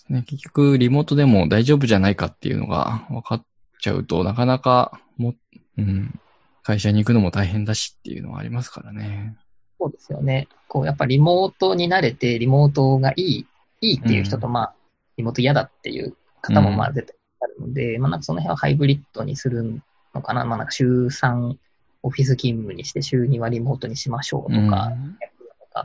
[0.08, 3.44] ね、結局、リモートでも大丈夫じゃないかっていうのが分かっ
[3.80, 5.34] ちゃうと、なかなかも、
[5.78, 6.18] うん、
[6.62, 9.36] 会社に行くのも大変だしっていうのはありますからね。
[9.78, 10.48] そうですよね。
[10.68, 13.46] こう、やっぱリモートに慣れて、リモートがいい、
[13.80, 14.74] いいっていう人と、うんまあ、
[15.16, 19.80] リモート嫌だっていう方もまうんあ絶対あるので、まあなんかその辺はハイブリッドにする
[20.14, 20.44] のかな。
[20.44, 21.56] まあなんか週3
[22.02, 25.16] オフィス勤務にして週2はリモートにしましょうとか、うん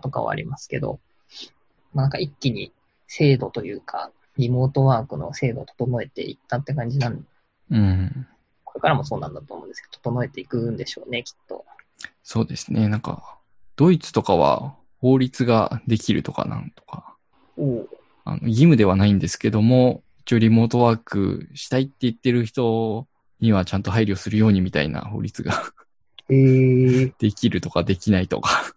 [0.01, 0.99] とかはありますけど、
[1.93, 2.73] まあなんか一気に
[3.07, 7.23] 制度というか、リモートワークの制度を整えていったって感じなんで、
[7.71, 8.27] うん。
[8.63, 11.65] これからもそうなんだと思うんですけど、整えていくんでしょうね、きっと。
[12.23, 12.87] そうですね。
[12.87, 13.37] なんか、
[13.75, 17.15] ドイツとかは法律ができるとかなんとか、
[17.57, 17.87] お
[18.25, 23.07] あの義務ではないんですけども、一応リモートワークしたいって言ってる人
[23.39, 25.53] にはちゃんと配慮するようにみたいな法律が
[26.29, 28.73] えー、できるとかできないとか。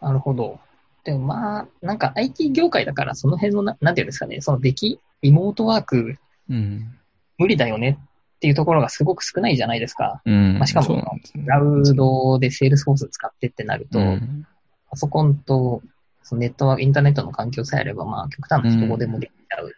[0.00, 0.58] なるほど。
[1.04, 6.16] でもまあ、なんか IT 業界だからその辺のな、なんていうんですかね、そのでき、リモートワーク
[6.48, 6.98] うん。
[7.38, 7.98] 無理だよね
[8.36, 10.22] っていうところがすごく少ないじゃないですか。
[10.24, 10.54] うん。
[10.58, 14.46] まあしかもクラウドでセールスフォース使ってってなると、うん
[14.88, 15.82] パソコンと
[16.22, 19.72] そのネットワーク、インターネットの環境さえあれば、まあ極端な話どこでもできちゃう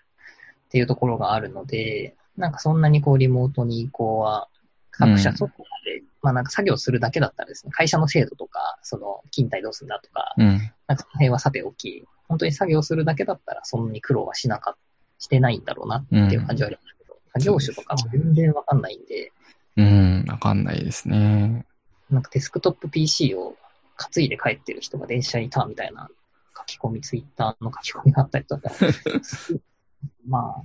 [0.68, 4.48] っていうところがあるので、なんかそんなにこうリモートに移行は
[4.90, 10.46] 各社うんそこまで、まあなんか作業するだけだったらですね、会社の制度とか、その勤怠どうするんだとか、うん。
[10.86, 14.76] なんかその辺はさておき、本当に作業するだけだったらそんなに苦労はしなか
[15.18, 19.32] してないんだろうなっていう感じはありますけど、作業種とかも全然わかんないんで、
[19.76, 20.24] うん。
[20.28, 21.64] わかんないですね。
[22.10, 23.56] なんかデスクトップ PC を
[23.96, 26.08] 担いで帰ってる人が電車にいたみたいな
[26.56, 28.70] 書き込み、ツイッターの書き込みがあったりとか、
[30.26, 30.62] ま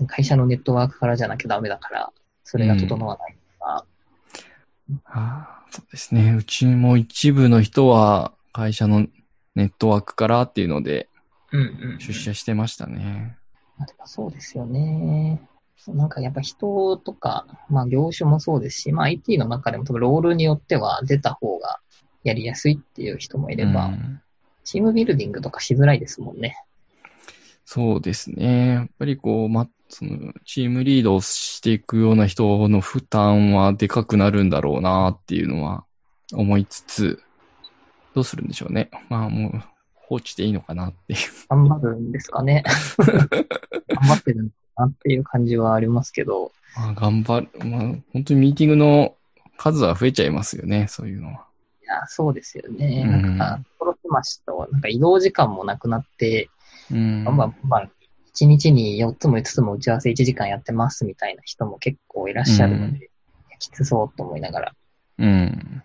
[0.00, 3.86] あ、会社のネットワークからじゃなきゃダメだから、それが整わないとか、
[5.06, 6.34] ああそうですね。
[6.38, 9.06] うちも一部の人は会社の
[9.54, 11.08] ネットワークからっていうので
[11.52, 11.64] うんう
[11.96, 11.98] ん。
[12.00, 13.36] 出社してましたね。
[13.78, 15.40] まあでもそうですよね。
[15.88, 21.80] なんかやっぱ人とか、まあ業種もそうですし、まあ IT の中でも多分ロールによっては出た方が
[22.24, 24.20] やりやすいっていう人もいれば、うん
[24.64, 26.56] チームビルディングとかしづらいですもんね。
[27.64, 28.68] そうですね。
[28.68, 35.84] やっぱりこう、ま、その、チームリードをしていくような人の負担はでかくなるんだろうなっていうのは
[36.32, 37.22] 思いつつ、
[38.14, 38.90] どうするんでしょうね。
[39.08, 39.62] まあもう、
[39.94, 41.18] 放置でいいのかなっていう。
[41.48, 42.62] 頑張るんですかね。
[42.98, 46.52] 頑張ってるのかなっていう感じはありますけど。
[46.76, 47.48] まあ頑張る。
[47.66, 47.80] まあ
[48.12, 49.14] 本当にミーティングの
[49.56, 51.46] 数は増えちゃいますよね、そういうのは。
[51.82, 53.02] いや、そうですよね。
[53.06, 56.48] うんなんか、殺しましと、なんか移動時間もなくなって、
[56.92, 57.24] うん。
[57.24, 57.90] バンバンバンバン、
[58.34, 63.10] 1日に4つも5つも打ち合わせ1時間やってますみたいな人も結構いらっしゃるので、
[63.58, 64.74] きつそうと思いながら
[65.18, 65.82] うん。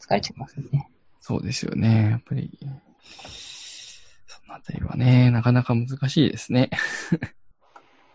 [0.00, 0.88] 疲れちゃいますよね。
[1.20, 2.10] そうですよね。
[2.10, 2.58] やっぱり、
[4.26, 6.70] そのあたりはね、なかなか難しいですね。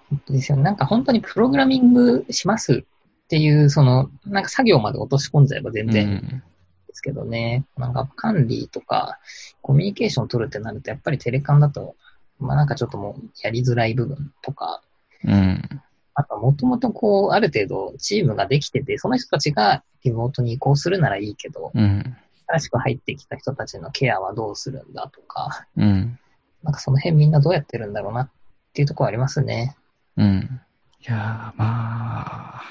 [0.09, 0.63] 本当ですよね。
[0.63, 6.43] なんか本当にプログラミングしますっていう、その、なんか作業まで落とし込んじゃえば全然
[6.87, 7.65] ですけどね。
[7.77, 9.19] なんか管理とか、
[9.61, 11.95] コミュニケーション取るってなると、やっぱりテレカンだと、
[12.41, 14.81] まあなんかちょっともうやりづらい部分とか、
[15.23, 15.31] うん。
[15.31, 15.81] うん。
[16.13, 22.17] あともともとこう、ある程度チームができてて、その人たちがリモートに移行するならいいけど、うん。
[22.47, 26.19] 新しく入ってきた人たちのケアはどうするんだとか、うん。
[26.63, 28.29] なんかその辺みんなどうやってるんだろうなっ
[28.73, 29.75] ていうところありますね。
[30.17, 30.61] うん。
[30.99, 32.61] いやー、まあ、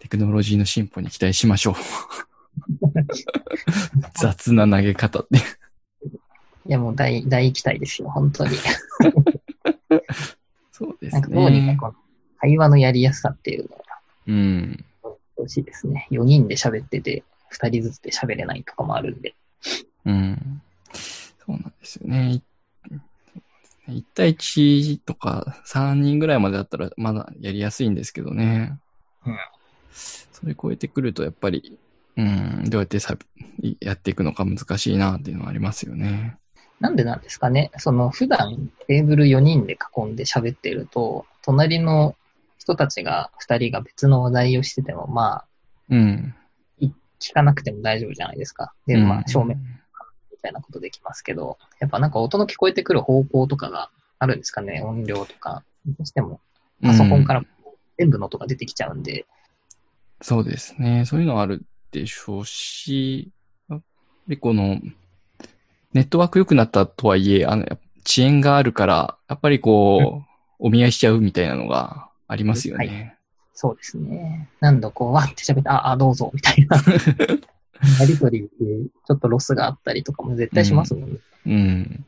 [0.00, 1.74] テクノロジーの進歩に期待しましょう。
[4.18, 5.38] 雑な投げ方って。
[6.70, 8.54] いやもう大、大期待ですよ、本当に。
[10.70, 11.76] そうですなんかどうにかね。
[11.76, 11.94] この
[12.38, 13.84] 会話のやりやすさっていうのが
[14.28, 14.84] うん。
[15.36, 16.06] 欲しいですね。
[16.12, 19.34] 4人で喋ってて、2人ずつで喋れないとかもあるんで。
[20.04, 20.62] うん。
[20.92, 22.40] そうなんですよね。
[23.88, 28.78] 1対1とか3人ぐらいまでだったらまだやりやすいんですけどね。
[29.26, 29.36] うん。
[29.90, 31.76] それ超えてくるとやっぱり、
[32.16, 33.18] うん、どうやってさ
[33.80, 36.39] やっていくのか難しいなっていうのはありますよね。
[36.80, 42.16] なんでなんですかねその普段テーブル4人で囲んで喋ってると、隣の
[42.58, 45.44] 人たちが2人が別の話題をしてても、まあ、
[45.90, 46.34] うん。
[46.80, 48.72] 聞かなくても大丈夫じゃないですか。
[48.86, 49.58] で、まあ、正面
[50.30, 55.62] みたいなことできますけど、やっぱなんか音の聞こえてくる方向とかがあるんですかね音量とか。
[55.86, 56.40] どうしても、
[56.82, 57.42] パソコンから
[57.98, 59.26] 全部の音が出てきちゃうんで、
[60.22, 61.04] そうですね。
[61.06, 61.62] そういうのはある
[61.92, 63.30] でしょうし、
[63.68, 63.84] やっぱ
[64.28, 64.78] りこの、
[65.92, 67.64] ネットワーク良くなったとはいえ、あの、
[68.06, 73.16] 遅延があるから、やっぱりこう、お見合いしちゃうみたいなのがありますよね。
[73.54, 74.48] そうですね。
[74.60, 76.76] 何度こう、わって喋って、あ、あ、どうぞ、みたいな。
[77.98, 81.18] やりとりで、ちょっとロスがあったりとかも絶対しますもんね。
[81.46, 82.04] うん。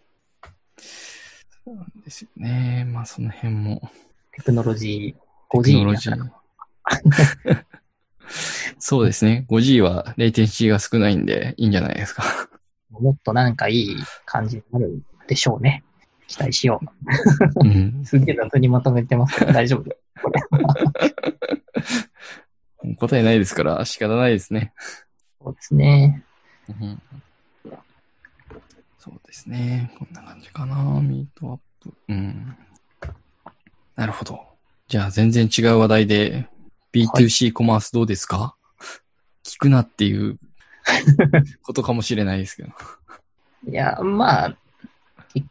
[1.64, 2.86] そうなんですよね。
[2.90, 3.90] まあその辺も。
[4.32, 7.64] テクノロジー、テ 5G クノロジー。
[8.78, 9.46] そうですね。
[9.48, 12.24] 5G はレイテンシーが少ないんでいいんじゃないですか。
[13.00, 15.84] もっとなんかいい感じになるでしょうね。
[16.26, 16.86] 期待しよう。
[17.66, 18.04] うん。
[18.04, 20.02] すげえ雑にまとめてますけど大丈夫です。
[20.22, 20.30] こ
[22.84, 24.72] れ答えないですから仕方ないですね。
[25.42, 26.24] そうですね。
[26.68, 27.02] うん
[28.98, 29.92] そうですね。
[29.98, 31.00] こんな感じかな。
[31.00, 31.92] ミートアップ。
[32.06, 32.56] うん。
[33.96, 34.40] なるほど。
[34.86, 36.48] じゃあ全然違う話題で
[36.92, 38.54] B2C コマースどうですか、
[39.44, 40.38] 聞くなっていう
[41.62, 42.70] ことかもしれないですけど。
[43.68, 44.56] いや、まあ、
[45.34, 45.42] い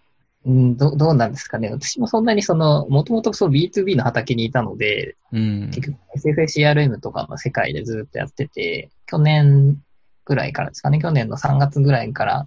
[0.46, 1.70] うんどどうなんですかね。
[1.70, 5.68] 私もそんなにその、もともとその B2B の畑にいたので、うん。
[5.68, 9.82] 結局 SFACRM とかの世界でずっとやってて、去年
[10.26, 12.46] ぐらいからですかね、去年の3月ぐらいから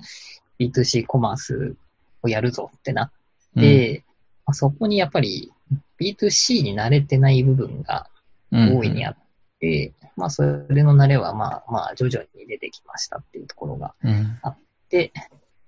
[0.59, 1.77] B2C コマース
[2.23, 3.13] をやるぞってなっ
[3.61, 4.05] て、
[4.47, 5.53] まあそこにやっぱり
[6.01, 8.09] B2C に慣れてない部分が
[8.55, 9.17] うん、大いにあっ
[9.61, 14.39] て、まあそれの慣れはまあまあ徐々に出てきましたっていうところがうん。
[14.91, 15.13] で、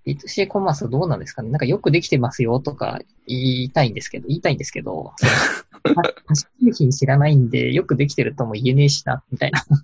[0.06, 5.12] B2C コマースどうなんですかねなんかよくできてますよとか言いたいんですけど、言いたいんですけど、
[6.28, 9.64] 発信品知らないんで、よくできてるとも言えねえしな、みたいな。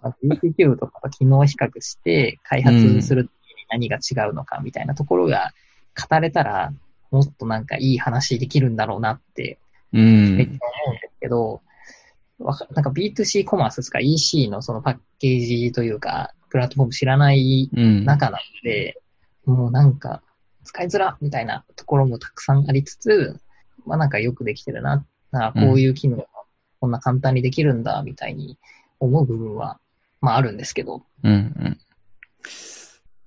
[0.00, 3.28] まあ GPQ とかと機能比較して開発するに
[3.70, 5.52] 何が違うのかみたいなところが
[6.08, 6.72] 語れたら、
[7.10, 9.58] もっとなんかいい話できるんだろうなって
[9.92, 10.36] うん。
[10.36, 11.62] めっちゃ思うんですけど、
[12.38, 18.04] わかなんか B2C コマースですか EC のそのパッケージというか、プラットフォーム知らないうん。
[18.04, 19.00] 中なので、
[19.44, 20.22] もうなんか
[20.64, 23.40] 使いづらみたいなところもたくさんありつつ、
[23.86, 25.04] まあなんかよくできてるな。
[25.30, 26.26] なこういう機能が
[26.80, 28.58] こんな簡単にできるんだみたいに
[29.00, 29.78] 思う部分は、
[30.20, 31.78] まああるんですけど、うんうん。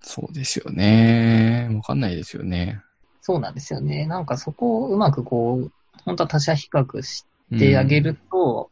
[0.01, 1.69] そうですよね。
[1.73, 2.81] わかんないですよね。
[3.21, 4.07] そうなんですよね。
[4.07, 5.71] なんかそこをうまくこう、
[6.05, 7.25] 本当は他者比較し
[7.59, 8.70] てあげると、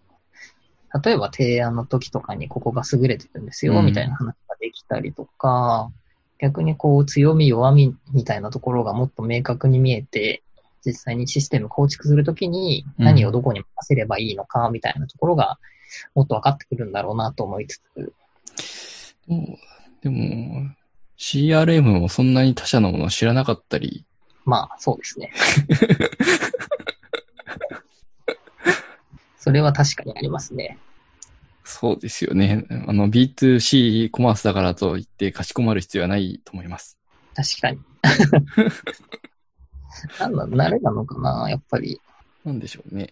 [1.04, 5.92] 例えば提案の時とかにここが優れてるんですよ、うんみたいな話ができたりとか、
[6.40, 10.42] 逆にこう強み弱みみたいなところがもっと明確に見えて、
[10.86, 15.60] 実際にシステム構築するときに何をどこに任せればいいのかみたいなところが
[16.16, 18.14] もっと分かってくるんだろうなと思いつつ。
[20.02, 20.72] でも、
[21.18, 24.06] CRM もそんなに他社のものを知らなかったり。
[24.46, 25.32] まあ、そうですね。
[29.50, 30.78] それは確かにありますね。
[31.64, 32.68] そうですよね。
[32.86, 37.00] あの B2C コマースだからといってかしこまる必要はないと思います。
[37.34, 37.80] 確かに。
[40.20, 42.00] なんだ、慣れなのかな、やっぱり。
[42.46, 43.12] なんでしょうね。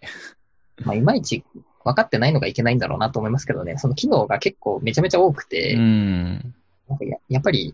[0.86, 1.44] まあ、いまいち
[1.84, 6.54] 分かってないのがいけないんだろうなと思いますけどね、その機能が結構めちゃめちゃ多くて、うん、
[6.88, 7.74] なんかややっぱり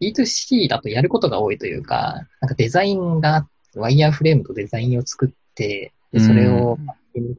[0.00, 6.78] B2C だとやることが多いというか、なんかデザインが、ワイヤーフレームとデザインを作って、でそれを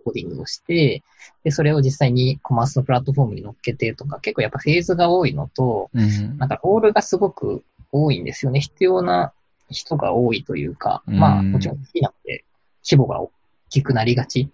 [0.04, 1.04] コーディングをして、
[1.44, 8.60] で、それを実際にコマースのプラットフォームに乗っけてとか、結構やっぱフェーズが多いのと、うん、なんかロールがすごく多いんですよね。
[8.60, 9.34] 必要な
[9.70, 12.44] 人が多いというか、まあ、もちろん好きなので、
[12.84, 13.32] 規模が大
[13.70, 14.50] きくなりがち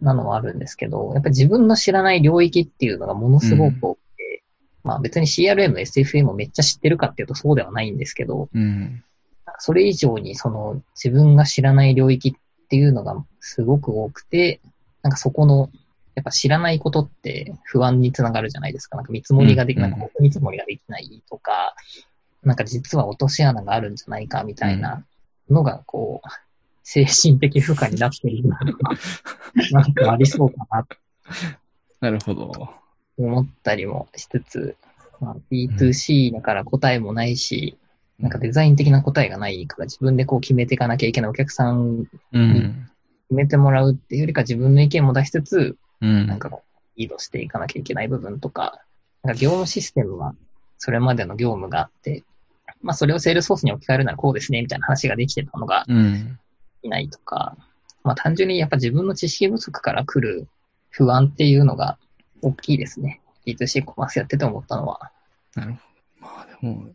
[0.00, 4.42] なのはあるんですけど、やっぱり自分の知らない領域っていうのがものすごく多くて、
[4.84, 9.02] うん、まあ別に CRM、SFM をめっちゃ知ってるかっていうとそうではないんですけど、うん、
[9.58, 12.32] それ以上にその自分が知らない領域っ
[12.70, 14.60] ていうのがすごく多くて、
[15.02, 15.70] なんかそこの、
[16.14, 18.96] やっぱ知らないことって不安につながるじゃないですか。
[18.96, 21.74] なんか見積もりができない、うん、見積もりができないとか、
[22.44, 25.04] なんか実は落とし穴があるんじゃないかみたいな
[25.50, 26.28] のが、こう、
[26.82, 28.60] 精神的負荷になっているのが、
[29.72, 30.86] なんかありそうかな。
[32.00, 32.70] なるほど。
[33.18, 34.76] 思ったりもしつつ、
[35.20, 37.79] まあ、B2C だから答えもないし、うん、
[38.20, 42.06] なんかデザイン的な答えがないから自分でこう決めていかなきゃいけないお客さんに
[43.30, 48.80] 決めてもらうっていうよりか自分の意見も出しつつ、うん、なんかこう、リードしていかなきゃいけない部分とか、
[49.22, 50.34] なんか業務システムは
[50.78, 52.24] それまでの業務があって、
[52.82, 55.86] まあそれをセールスフォースに置き換えるならこうですね、みたいな話ができてたのが、
[56.82, 57.62] いないとか、うん、
[58.04, 60.48] まあ単純にやっぱ自分の知識不足から来る
[60.90, 61.98] 不安っていうのが
[62.42, 63.20] 大きいですね。
[63.46, 65.10] B2C コマースやってて思ったのは。
[65.54, 66.26] なるほど。
[66.26, 66.88] まあでも、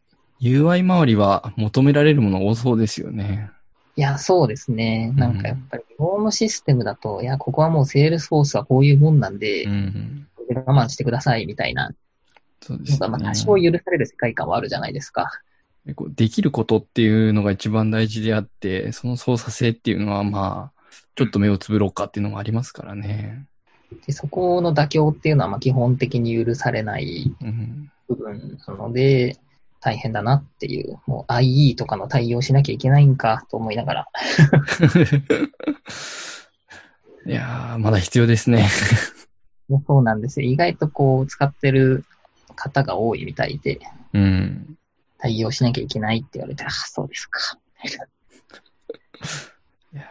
[0.49, 3.49] UI 周りは求められるもの多そうですよね。
[3.95, 5.11] いや、そうですね。
[5.15, 11.91] なんかやっぱり、業務システムだと、いや、ここはもうセールスフォースはこういうもんなんで、うん、我慢してくださいみたいな。
[12.61, 13.07] そうですね。
[13.07, 15.31] まあ多少許される世界観はあるじゃないですか。
[15.85, 23.45] できることっていうのが一番大事であって、その操作性っていうのはまあ、ちょっと目をつぶろうかっていうのもありますからね。
[24.05, 27.31] でそこの妥協っていうのはまあ基本的に許されない
[28.09, 29.37] 部分なので、
[29.85, 34.07] 大変だなっていう、もう IE とかの対応しなきゃいけないんかと思いながら。
[37.27, 38.67] いやー、まだ必要ですね。
[39.85, 40.47] そうなんですよ。
[40.47, 42.03] 意外とこう使ってる
[42.55, 43.79] 方が多いみたいで。
[44.13, 44.75] うん。
[45.19, 47.59] 対応しなきゃいけないって言われて、あ、そうですか。
[49.93, 50.03] いや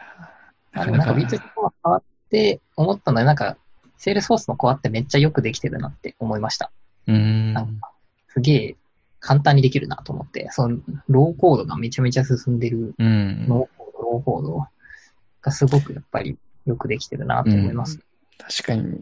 [0.82, 3.56] あでもなんか B2C コア変わって思ったのは、なんか、
[3.96, 6.70] セールスフォースのコアってめっちゃよくできてるなって思いました。
[7.08, 7.54] うん。
[7.54, 7.90] なんか
[8.28, 8.76] すげえ
[9.24, 14.66] 簡単にできるなと思って、その、ローコードがめちゃめちゃ進んでる、うん、ノーコード、ローコード
[15.40, 17.94] がすごくやっぱりよくできてるなと思います。
[17.94, 18.02] うん、
[18.46, 19.00] 確かに、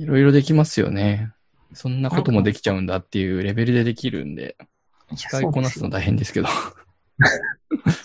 [0.00, 1.32] いろいろできますよね。
[1.72, 4.56] そんなこともできちゃうんだっていうレベルでできるんで。
[5.16, 6.46] 使いこなすの大変ですけど。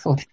[0.00, 0.28] そうです。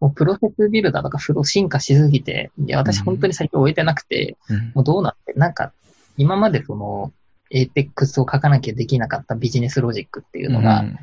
[0.00, 5.72] もうプロセスビルダーとかフロー進化しすぎて、いや、私本当に最近終えてなくて、うん、もうどうなって、なんか、
[6.16, 7.12] 今までその、
[7.50, 10.98] エーペックスを書かなきゃできなかったビジネスロジックっていうのが、うん、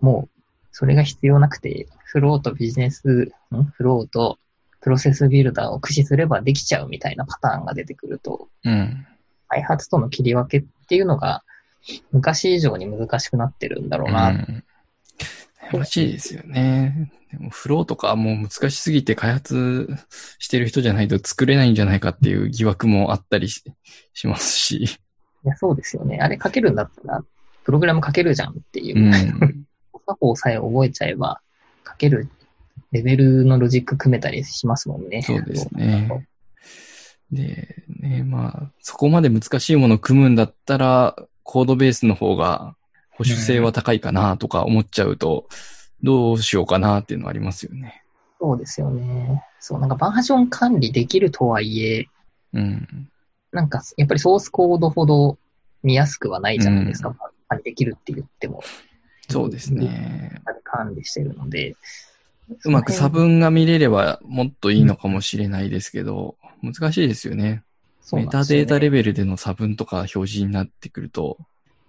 [0.00, 0.38] もう、
[0.70, 4.38] それが必要なくて、フローとビジネス、んフローと
[4.80, 9.06] プロセスビルダーを駆使すればできちゃうみたいなパターンが出てくると、うん、
[9.48, 11.42] 開発との切り分けっていうのが、
[12.12, 14.30] 昔以上に難しくなってるんだろうな。
[14.30, 14.64] うん、
[15.72, 17.10] 欲しいですよね。
[17.32, 19.88] でもフローとかもう難しすぎて開発
[20.38, 23.64] してる人じゃないと作れないんじゃないかっていう疑惑もあったりし
[24.24, 24.98] ますし。
[25.44, 26.18] いや、そうですよね。
[26.20, 27.24] あれ書けるんだったら、
[27.64, 28.98] プログラム書けるじゃんっていう。
[28.98, 29.64] うん。
[30.06, 31.40] 作法さえ覚えちゃえば、
[31.86, 32.28] 書ける
[32.92, 35.22] レベルのロジック組めたりしますもんね。
[35.22, 36.26] そうですね。
[37.30, 42.74] で、ね、まあ、そこまで難しいものを組むんだったら、コードベースの方が
[43.10, 45.48] 保守性は高いかなとか思っちゃうと、
[46.02, 48.02] どうしようかなっていうのはありますよね。
[48.40, 49.44] そうですよね。
[49.60, 52.06] そう、なんかバージョン管理できるとはいえ、
[52.54, 53.08] うん。
[53.52, 55.38] なんか、やっぱりソースコードほど
[55.82, 57.08] 見やすくはないじゃないですか。
[57.08, 57.14] うん、
[57.48, 58.62] 管理できるって言っても。
[59.28, 60.40] そうですね。
[60.64, 61.76] 管理してるので。
[62.64, 67.62] うまく差分が見れればもっといいのかもしれないですけど、うん、難しいですよね。
[68.12, 71.36] メタデータレベルでの差分とか表示になってくると、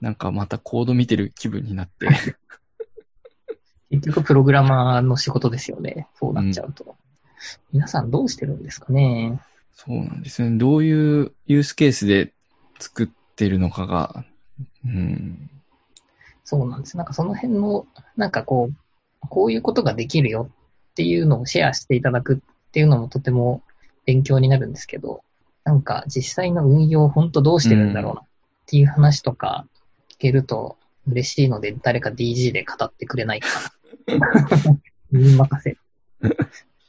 [0.01, 2.07] なんかまたコード見てる気分になって
[3.91, 6.07] 結局プログラマーの仕事ですよね。
[6.15, 6.95] そうなっちゃうと。
[7.71, 9.39] 皆さんどうしてるんですかね。
[9.81, 10.57] そうなんですね。
[10.57, 12.33] どういうユースケースで
[12.79, 13.07] 作っ
[13.37, 14.25] てるのかが、
[14.83, 15.49] うん、
[16.43, 16.97] そうなんです。
[16.97, 20.49] なんかその辺の、なんかこう、こういうことができるよ
[20.91, 23.63] っていうのをシェアしていただくっていうのもとても
[24.05, 25.23] 勉強になるんですけど、
[25.63, 28.23] なんか実際の運用本当どうしてるんだろうなっ
[28.65, 29.65] ていう話とか
[30.11, 30.77] 聞けると
[31.07, 33.47] 嬉しいので、誰か DG で語ってくれないか
[34.17, 34.77] な。
[35.17, 35.69] に任せ。
[35.71, 35.75] い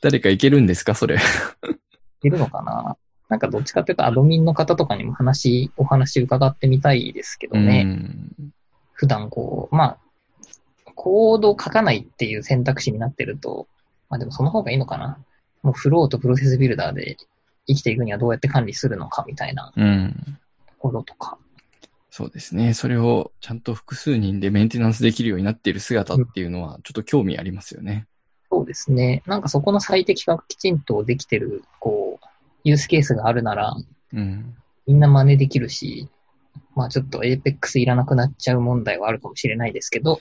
[0.00, 0.96] 誰かいけるんですか？
[0.96, 1.18] それ。
[2.20, 2.96] けるのかな？
[3.28, 7.84] なんかどっちかっていうとアドミンの方とかにも話、お話伺ってみたいですけどね。
[7.86, 8.52] うん
[8.92, 9.98] 普段こう、まあ、
[10.94, 13.66] コードを書かないっていう選択肢になってると、
[14.10, 15.18] まあでもその方がいいのかな？
[15.62, 17.16] もうフローとプロセスビルダーで
[17.66, 20.38] 生きていくにはどうやって管理するのかみたいなうん。
[20.66, 21.38] ところとか。
[22.10, 22.74] そうですね。
[22.74, 28.06] それをちゃんと複数人でメンテナンスできるようになっている姿っていうのは、ちょっと興味ありますよね。
[28.50, 29.22] そうですね。
[29.26, 32.09] なんかそこの最適化がきちんとできてる、こう、
[32.64, 33.74] ユースケースがあるなら、
[34.12, 34.54] うん。
[34.86, 36.08] みんな真似できるし、
[36.74, 40.20] まあちょっと Apex いらなくなっちゃう問題はあるかもしれないですけど、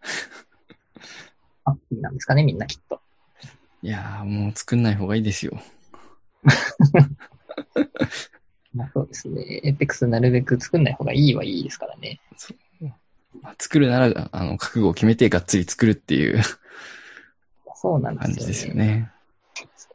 [1.64, 3.00] ハッピーなんですかね、みんなきっと。
[3.82, 5.60] いやー、もう作んない方がいいですよ。
[8.74, 9.60] まあそうですね。
[9.64, 12.20] Apex なるべく作んない方がいいはいいですからね。
[13.42, 16.42] まあ作るなら、あの、覚悟を決めてがっつり作るっていう
[17.80, 18.34] そうなんですよね。
[18.34, 19.12] 感じですよね。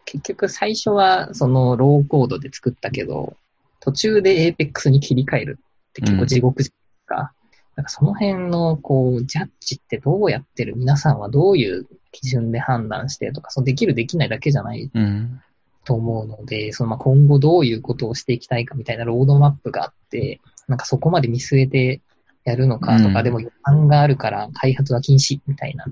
[0.06, 3.36] 結局最初はそのローコードで作ったけど、
[3.80, 7.34] 途中で Apex に切り替えるって結構地獄じゃないですか。
[7.76, 15.42] なんかその辺のこう、ジャッジってどうやってる皆さんはどういう基準で判断してとか、そのできるできないだけじゃないうん。
[15.86, 22.02] と思うので、そのまあ今後どういうことをしていきたいかみたいなロードマップがあって、なんかそこまで見据えて
[22.46, 25.86] やるのかとか、うんでも予算があるから開発は禁止みたいな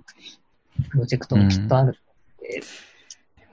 [0.90, 1.94] プロジェクトもきっとあるの
[2.42, 2.62] で、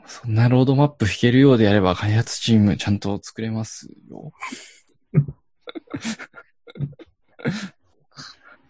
[0.09, 4.33] そんなロードマップ弾けるようであれば、開発チームちゃんと作れますよ。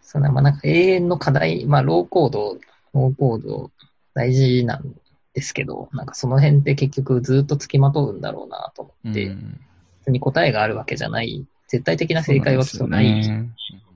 [0.03, 2.59] そのまあなんか永遠の課題、まあローコード、
[2.93, 3.71] ノーコード
[4.15, 4.95] 大事なん
[5.33, 9.61] ですけど、なんかその辺って結局ずっと付きまとうんだろうなと思って、うん。
[10.01, 13.23] 別に答えがあるわけじゃない、絶対的な正解はきっとない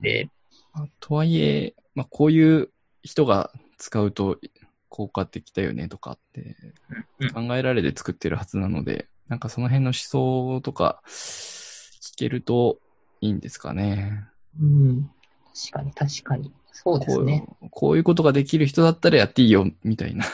[0.01, 0.25] で。
[0.25, 0.29] ね
[0.99, 2.69] とはいえ、まあ、こういう
[3.03, 4.39] 人が使うと
[4.93, 6.55] 効果的だよねとかって
[7.19, 12.77] うん考えられて作ってるはずなので、なんかその辺の思想とか聞けると
[13.19, 14.23] いいんですかね。
[14.61, 15.09] うん、
[15.71, 16.53] 確かに確かに。
[16.71, 17.47] そうですこね。
[17.63, 20.25] うこういうことができる人だったらやっていいよ、みたいな。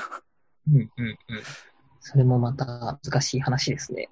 [0.70, 1.18] うんうんうん。
[2.02, 4.10] それもまた難しい話ですね。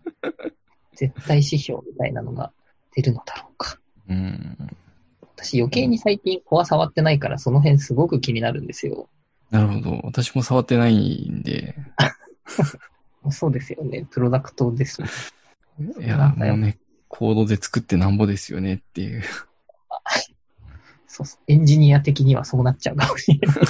[0.96, 2.54] 絶対指標みたいなのが
[2.94, 3.78] 出るのだろうか。
[4.08, 4.56] うん。
[5.36, 9.10] 私余計に最近コア触ってないからその辺すごく気になるんですよ。
[9.52, 10.00] なるほど。
[10.04, 11.76] 私も触ってないんで、
[13.30, 14.06] そうですよね。
[14.10, 15.02] プロダクトです。
[16.00, 19.22] いや、もうね、コードで作ってなんぼですよねっていう。
[21.06, 21.40] そうそう。
[21.48, 23.58] エンジニア的にはそうなっちゃうかもしれない。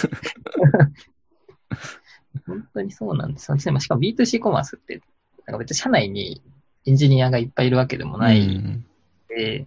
[2.46, 3.58] 本当にそうなんですよ。
[3.58, 5.02] しかも B2C コマースって、
[5.46, 6.40] なんか別に社内に
[6.86, 8.86] エンジニアがいっぱいいるわけでもないうん
[9.28, 9.66] で、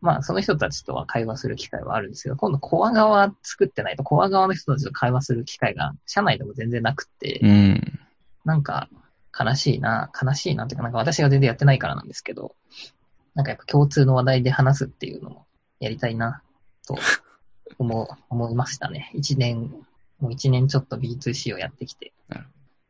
[0.00, 7.98] まあその人たちとは会話する機会はあるんですけど、今度コア側作ってないとコア側の人たちと会話する機会が社内でも全然なくって、うん。
[8.44, 8.88] なんか
[9.38, 12.54] 悲しいな、悲しいなっていうか、なんか私が全然やってないからなんですけど、
[13.34, 15.46] なんかやっぱ共通の話題で話すっていうのも
[15.80, 16.42] やりたいな、
[16.86, 16.96] と
[17.78, 19.10] 思う、 思いましたね。
[19.14, 19.74] 一年、
[20.20, 22.12] もう一年ちょっと B2C をやってきて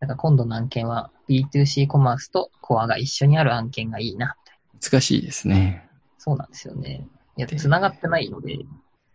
[0.00, 4.36] なんか今度の案件は B2C コマースとコアが一緒にある案件がいいな
[4.80, 5.85] 難しいですね。
[6.26, 7.06] そうなんですよね。
[7.36, 8.58] いや、で繋がってないので、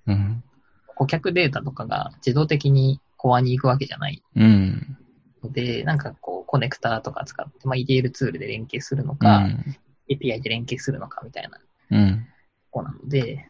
[0.07, 0.43] うん。
[0.95, 4.97] 顧客データとかが自動的にコアに行くわけじゃないうん。
[5.43, 9.65] ので、なんかこう、コネクターとか使って、まあ、EDL ツールで連携するのうか、ん。
[10.09, 11.57] API で連携するのかみたいなと
[11.91, 12.27] うん。
[12.69, 13.49] こなので、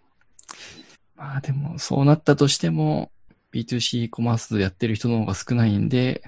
[1.16, 3.12] まあでも、そうなったとしても、
[3.54, 6.24] B2C コマースやってる人の方が少ないんで、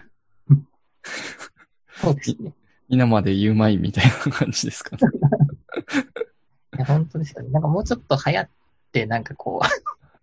[1.98, 2.54] そうですね。
[2.90, 5.00] 皆まで言うまいみたいな感じですかね。
[6.76, 7.50] いや、本当ですよね。
[7.52, 8.50] なんかもうちょっと流行っ
[8.92, 9.66] て、なんかこう、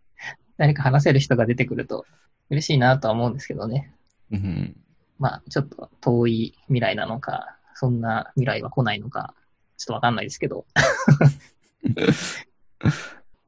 [0.59, 2.07] 誰か話せる人が出てくると
[2.51, 3.95] 嬉しいなとは思うんですけどね。
[4.31, 4.77] うん。
[5.19, 9.35] まあ、ちょっと遠い未来なのか、そんな未来は来ないのか、
[9.77, 10.67] ちょっとわかんないですけど。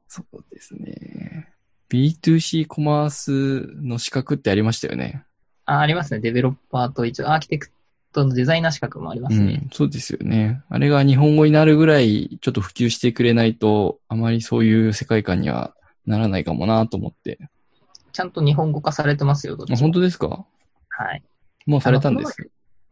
[0.09, 1.53] そうですね。
[1.89, 5.25] B2C コマースの資格ってありましたよね。
[5.65, 6.21] あ、ありますね。
[6.21, 7.71] デベロッパーと一応アーキテク
[8.13, 9.55] トのデザイナー資格もありまうすね。
[9.55, 10.63] ん、そうですよね。
[10.69, 15.75] あれが日本語になるぐらいちょっと普及してくれないと、あまりそういう世界観には
[16.07, 17.39] ならないかもなと思って。
[18.13, 20.47] ちゃんと日本語化されてますよ、どっち本当ですか？
[20.89, 21.23] はい。
[21.67, 22.37] もうされたんです。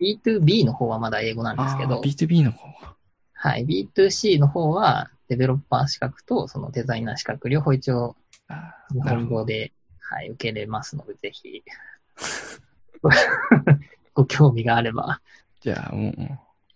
[0.01, 2.97] B2B の方はまだ英語なんですけどあー、B2B の方は。
[3.35, 3.67] はい。
[3.67, 8.17] B2C の方は、デベロッパー資格と、そのデザイナー資格、両方一応、
[8.49, 9.01] あ日。
[9.01, 11.63] 本語で、はい、受けれますので、ぜひ、
[14.15, 15.21] ご興味があれば、
[15.61, 16.15] じゃあもう、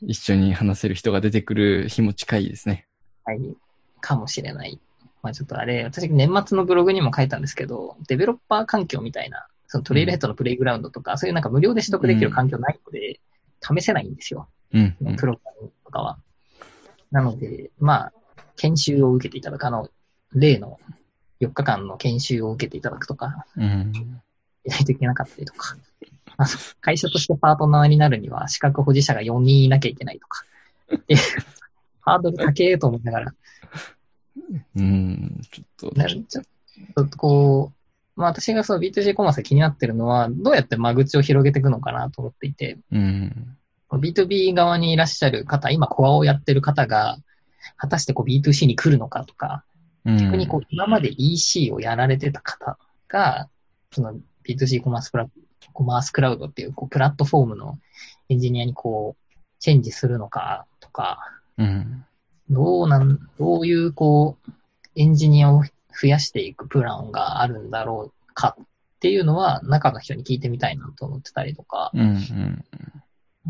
[0.01, 2.87] 一緒に話せる人が出てくる日も近いですね。
[3.25, 3.41] はい、
[4.01, 4.79] かもしれない。
[5.23, 13.21] まあちょっとあれ、私年末のブログにも書いたんですけど、デベロッパー環境みたいな、そのトレイルヘッドのプレイグラウンドとか、そういうなんか無料で取得できる環境ないので、
[13.61, 14.49] 試せないんですよ。
[14.73, 16.19] うん、うんプログラムとかは。
[17.11, 18.13] なので、まあ、
[18.57, 19.89] 研修を受けていただく、あの、
[20.35, 20.79] 例の
[21.41, 23.93] 4日間の研修を受けていただくとか、うん。
[23.95, 25.77] しないといけなかったりとか、
[26.37, 26.49] あの
[26.81, 30.45] 会社としてパートナーになるには資格保持者が4人いなきゃいけないとか、
[31.07, 31.17] で
[32.01, 33.35] ハードル高えと思いながら、
[34.77, 35.41] うん。
[35.51, 36.41] ちょっと、ねちょ
[37.03, 37.73] っとこ
[38.17, 43.57] う、まあ私がそう B2C コマースで気になってるのは、どうやって間口を広げていくのかなと思っていて、うん。
[43.91, 47.19] B2B 側にいらっしゃる方、今コアをやってる方が、
[47.77, 49.65] 果たしてこう B2C に来るのかとか、
[50.05, 50.19] うん。
[50.19, 52.77] 逆にこう今まで EC をやられてた方
[53.09, 53.49] が、
[53.93, 54.15] その
[54.47, 55.29] B2C コマースプラ
[55.75, 57.79] コマースクラウドっていうこうプラットフォームの
[58.31, 61.19] エンジニアにこう、チェンジするのかとか、
[61.59, 62.05] うん。
[62.49, 64.51] どうなん、どういうこう、
[64.97, 68.67] エンジニアを増やしていくプランがあるんだろうかっ
[69.01, 72.01] ていうのは中の人に聞いてみたいなと思ってたりとか、うん。
[72.01, 72.65] うん。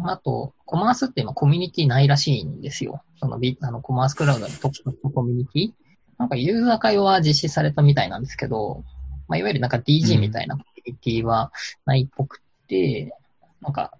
[0.06, 3.02] あと、コマースって今コミュニティないらしいんですよ。
[3.20, 5.72] そのビあのコマースクラウドのトップのコミュニティ
[6.18, 8.84] なんかユーザー会は実施されたみたいなんですけど、
[9.28, 11.52] まあ、いわゆるなんか DG みたいなコミュニティは
[11.84, 13.14] ないっぽくて、
[13.60, 13.92] なんか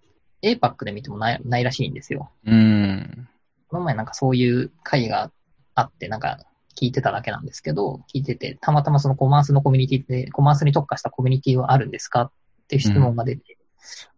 [0.43, 2.30] APAC で見てもないないらしいんですよ。
[2.47, 3.28] うん。
[3.68, 5.30] この前なんかそういう会が
[5.74, 6.39] あって、なんか
[6.76, 12.30] 聞いてただけなんですけど、聞いてて、たまたまそのコマースのコミュニティって、コマースに特化したコミュニティはあるんですかっ
[12.68, 13.57] ていう質問が出て、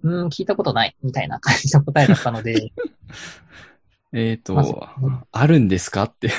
[0.03, 2.73] うーん、聞いたことない、みたいな感じの答えだったので、
[4.13, 6.31] えっ、と、まああるんですかって。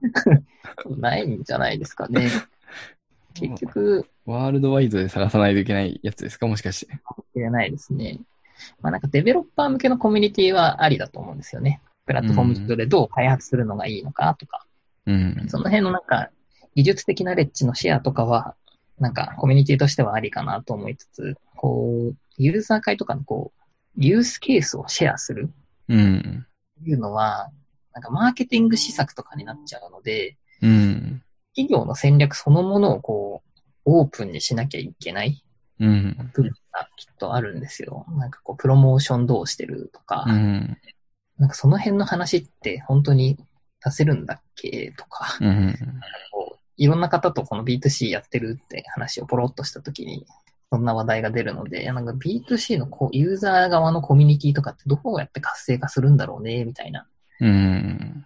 [0.98, 2.30] ないんじゃないですかね。
[3.32, 6.46] 結局、ワールドワイドで探さないといけないやつですか？
[6.46, 6.92] もしかして。
[7.34, 8.20] 知れないですね。
[8.80, 11.80] まあなんかデベロッパー向けのコミュニティはありだと思うんですよね。
[12.06, 14.66] プラットフォーム上でどう開発するのがいいのかとか、
[15.06, 15.46] うん。
[15.48, 16.30] その辺のなんか
[16.74, 18.54] 技術的なレッジのシェアとかは、
[18.98, 23.62] なんかコミュニティとしてはありかなと思いつつ、こう、ユーザー会とかのこう、
[23.96, 25.50] ユースケースをシェアする
[25.88, 26.46] うん。
[26.80, 27.50] っていうのは、
[27.92, 31.22] なんかマーケティング施策とかになっちゃうので、うん。
[31.54, 35.42] 企業の戦略そのものをこう、オープンにしなきゃいけない
[35.80, 36.30] うん。
[36.34, 38.06] 部分がきっとあるんですよ。
[38.16, 40.78] なんかこう、プロモーションどうしてるとか、うん。
[41.38, 43.36] なんかその辺の話って本当に
[43.84, 45.76] 出せるんだっけとか、うん。
[46.30, 50.26] こういろんな方とこの B2C やってるって話をポロッとしたときに、
[50.70, 57.06] そんな話題が出るので、なんか B2C のこうユーザー側のコミュニティとかってどうやって活性化するんだろうね、みたいな。
[57.40, 58.24] うん。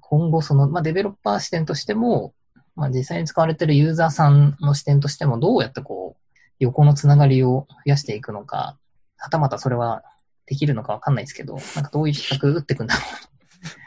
[0.00, 2.34] 今後その、まあ、デベロッパー視点としても、
[2.76, 6.22] まあ、実際に使われてるユーザーさんの視点としても、どうやってこう、
[6.58, 8.76] 横のつながりを増やしていくのか、
[9.16, 10.02] はたまたそれは
[10.46, 13.00] できるのかわかんないですけど、なんかどういう企画打っていくんだろ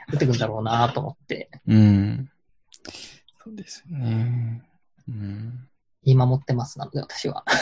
[0.09, 2.29] う、打っていくんだろうなと思って、うん。
[3.43, 4.63] そうですよね。
[5.07, 5.67] うん。
[6.03, 7.43] 見守ってます、なので私は。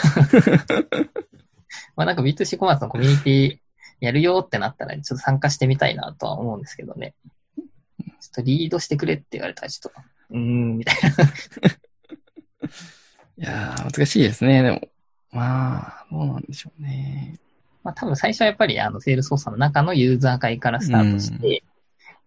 [1.96, 3.60] まあなんか B2C コマースのコミュニティ
[4.00, 7.16] やるよってなったら、ちょっと参加してみたいなとは思うんですけどね。
[7.58, 10.02] ちょっとリードしてくれって言われたら、ちょっと、
[10.32, 11.10] うーん、みたいな。
[13.38, 14.64] いやー、難しいですね。
[14.64, 14.82] でも、
[15.32, 17.40] まあ、どうなんでしょうね。
[17.84, 21.64] まあ多分最初はやっぱりあの、セールス操作の中のユーザー会からスタートして、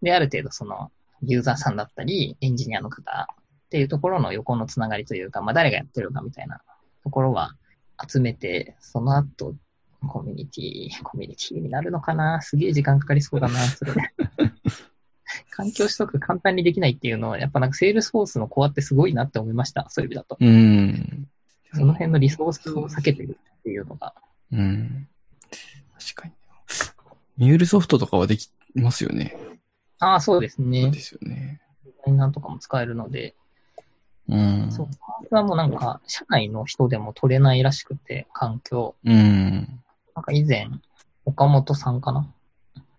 [0.00, 0.90] で、ある程度その、
[1.22, 6.62] ユーザーさんだったり、エンジニアの方っていうところの横のつながりというか、まあ誰がやってるかみたいな
[7.04, 7.56] ところは
[8.08, 9.54] 集めて、その後、
[10.08, 13.92] コミュニティ、コミュニティになるのかなすげえ時間かかりそうだな、それ。
[15.50, 19.86] 環境取得簡単にできないっていうのは、やっぱなんかセールスフォースのコアってすごいなって思いました。
[19.90, 20.36] そういう意味だと。
[20.40, 21.28] うん。
[21.74, 24.14] その辺のリソースを割けてるっていうのが。
[24.52, 25.08] うん。
[25.98, 26.34] 確かに。
[27.36, 29.36] MuleSoft とかはできますよね。
[29.98, 31.00] ああ、そうですねそうで。
[31.00, 31.60] すよね。
[31.84, 33.34] デザイナーとかも使えるので、
[34.28, 34.68] うん。
[34.70, 34.88] そう。
[34.98, 38.94] これはもうなんか、社内の人でも取れないらしくて、環境。
[39.04, 39.80] うん。
[40.14, 40.68] なんか以前、
[41.24, 42.32] 岡本さんかな？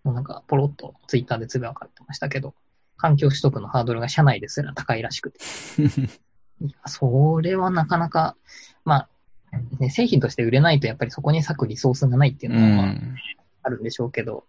[0.04, 2.54] もうなんか、ポロッとツイッターでつぶやかれてましたけど、
[2.96, 5.38] 環境取得のハードルが社内ですら高いらしくて。
[6.60, 8.36] いや、それはなかなか、
[8.84, 9.08] まあ、
[9.78, 12.94] ね、製品として売れないとやっぱりそこに割くリソースがないっていううのはま
[13.64, 14.46] あるんでしょうけど、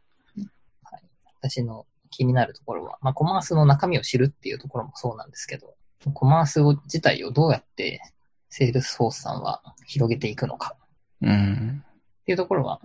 [0.83, 1.03] はい、
[1.41, 5.75] 私の気になるところは、まあ、コマースの中身を知るっていうところもそうなんですけど、
[6.13, 8.01] コマースを自体をどうやって
[8.49, 10.75] セールスフォースさんは広げていくのか
[11.21, 11.83] うん。
[12.21, 12.79] っていうところは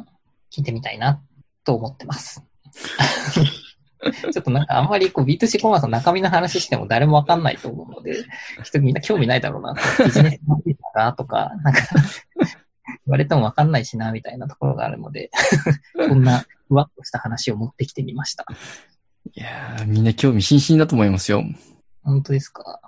[0.50, 1.22] 聞いてみたいな
[1.64, 2.42] と思ってます。
[4.32, 8.24] ちょっとなんかあんまりこう B2C コマースの中身の話しても誰もわかんないと思うので、
[8.62, 9.74] 人みんな 興味ないだろうな。
[10.04, 11.80] ビジネスのデータがとか、なんか
[12.36, 15.30] 言われてもわかんないしな、みたいなところがあるので、
[16.08, 18.46] こんなふわっとした話を持ってきてみました。
[19.34, 21.44] いやーみんな興味津々だと思いますよ。
[22.02, 22.80] 本当ですか？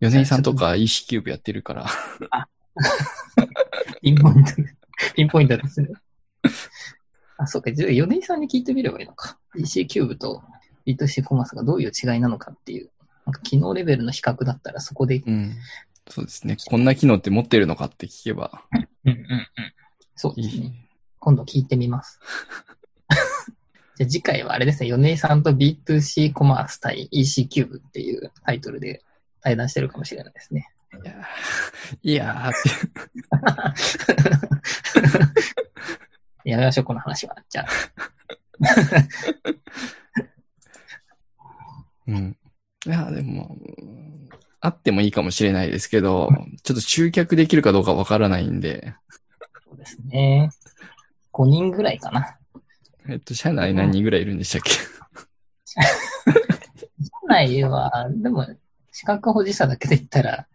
[0.00, 1.86] 米井さんとか EC キューブやってるから。
[4.02, 4.52] ピンポイント、
[5.14, 5.88] ピンポイントですね。
[7.44, 7.72] あ、そうか。
[7.72, 9.38] じゃあ、米井さんに聞いてみればいいのか。
[9.56, 10.42] EC-CUBE と
[10.86, 12.90] B2C コマースがどういう違いなのかっていう、
[13.26, 15.54] なんか機能レベルの比較だったらそこで、うん。
[16.08, 16.56] そうですね。
[16.66, 19.46] こんな機能って持ってるのかって聞けばうんうんうん。
[20.16, 20.66] そういですね。
[20.66, 20.72] い。
[21.18, 22.20] 今度聞いてみます。
[23.96, 29.02] じゃあ次回はあれですね、米井さんと B2C コマース対 EC キューブっていうタイトルで
[29.40, 30.70] 対談してるかもしれないですね。
[30.92, 32.70] いやーいやーって。
[36.44, 37.36] やめましょう、この話は。
[37.48, 37.66] じゃあ。
[42.06, 42.36] うん。
[42.86, 44.04] いや、でも、うん
[44.60, 46.30] あってもいいかもしれないですけど、
[46.62, 48.94] ちょっと集客できるかどうかわからないんで、
[49.62, 50.48] そうですね。
[51.34, 52.38] 5人ぐらいかな。
[53.06, 54.70] えっと、社内何人ぐらいいるんでしたっけ？
[55.76, 55.82] 社
[57.28, 58.46] 内は、でも、
[58.90, 60.46] 資格保持者だけで言ったら、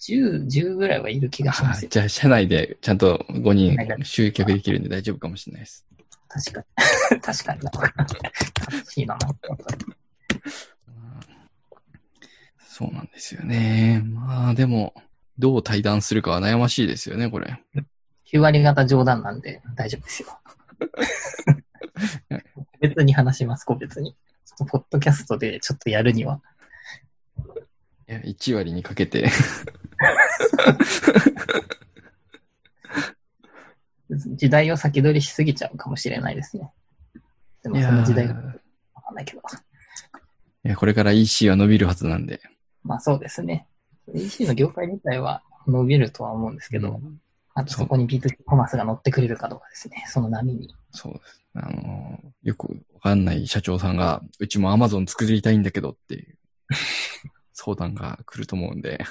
[0.00, 1.88] 10、10ぐらいはいる気がしますよ。
[1.90, 5.86] じゃあ、社内でちゃんと5人はい集客できるんで大丈夫かもしれないです。
[6.28, 7.20] 確かに。
[7.20, 7.70] 確かにな。
[7.70, 9.18] 楽しいな。
[12.58, 14.02] そうなんですよね。
[14.04, 14.94] まあ、でも、
[15.38, 17.60] どう対談するかは悩ましいですよね、これ。
[18.32, 20.28] 9割方冗談なんで大丈夫ですよ。
[22.54, 24.16] 個別に話します、個別に。
[24.70, 26.40] ポッドキャストでちょっとやるには。
[28.08, 29.28] いや、1割にかけて。
[34.10, 36.72] 時代を先取りしすぎちゃうかもしれないですね。
[37.62, 39.42] でもその時代がわかんないけど。
[40.64, 42.40] いや、これから EC は伸びるはずなんで。
[42.82, 43.66] まあそうですね。
[44.14, 47.20] EC の業界自体は伸びるとは思うんですけど、うん
[47.58, 50.04] あとそこに B2C コマースが乗ってくれるかどうかですね。
[50.06, 50.72] その波に。
[50.92, 51.42] そうです。
[51.54, 56.38] あの、よくわかんない社長さんが、うちも Amazon 作りたいんだけどっていう
[57.58, 59.04] 相談が来ると思うんで。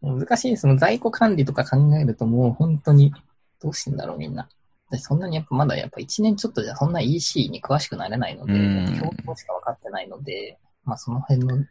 [0.00, 0.60] 難しいです。
[0.62, 3.12] その在庫管理とか考えるともう本当に
[3.60, 4.48] どうしてんだろうみんな。
[4.88, 11.66] 私そんなにやっぱまだやっぱ1年ちょっとじゃそんな EC に詳しくなれないので、うん表層しか分かってないので、まあその辺の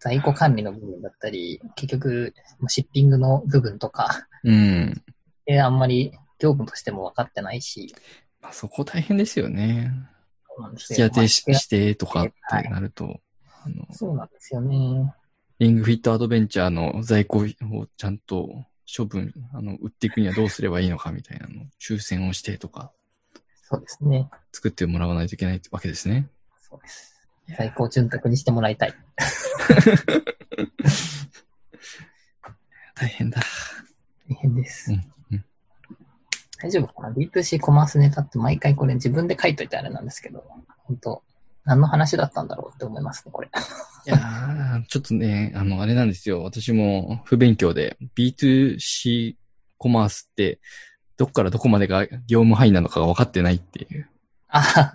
[0.00, 5.00] 在庫管理の部分だったり、結局まあシッピングの部分とか、うん。
[5.46, 7.94] えあんまり業務としても分かってないし、
[8.40, 9.92] まあ、そこ大変ですよね。
[10.72, 13.20] 引き当てしてとかってなると、
[13.64, 15.14] あの、そうなんですよね。
[15.58, 17.46] リングフィットアドベンチャーの在庫を
[17.96, 22.92] ちゃんと処分、あの、売っていくにはどうすればいいのかみたいなのを抽選をしてとか、
[23.62, 24.28] そうですね。
[24.52, 26.28] 作ってもらわないといけないわけですね。
[26.60, 27.12] そうです。
[27.56, 28.94] 在庫潤沢にしてもらいたい。
[32.94, 33.40] 大変だ。
[34.28, 34.90] 大変です。
[34.92, 35.12] うんうん
[36.62, 40.44] 大丈夫かな ?B2C コマースネタって毎回これ自分で書いといてあれなんですけど、
[40.84, 41.22] 本当
[41.64, 43.48] 何の話だったんだろうって思いますね、これ。
[44.06, 46.42] いやーちょっとね、あの、あれなんですよ。
[46.44, 49.34] 私も不勉強で B2C
[49.78, 50.60] コマースって、
[51.16, 54.08] どっからどこまでが業務範囲なのかが分かってないっていう。
[54.48, 54.92] あ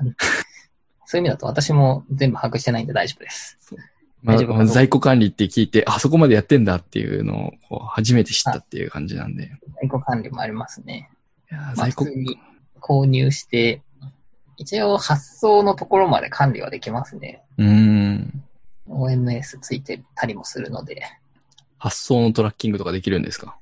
[1.05, 3.57] そういう意味だと私も全部把握してないんで大丈夫です。
[4.21, 9.51] ま大丈夫かどうか在庫管理って聞いて、あ、そこまでやってんだっていうのをこう初めて知ったっていう感じなんで。
[9.79, 11.09] 在庫管理もありますね。
[11.51, 12.39] いやーまあ在庫普通に
[12.81, 13.81] 購入して、
[14.57, 17.43] 一応発送のところまで管理はできますね。
[17.57, 18.43] うーん。
[18.89, 21.03] OMS ついてたりもするので。
[21.77, 23.57] 発送のトラッキングとかできるんですか？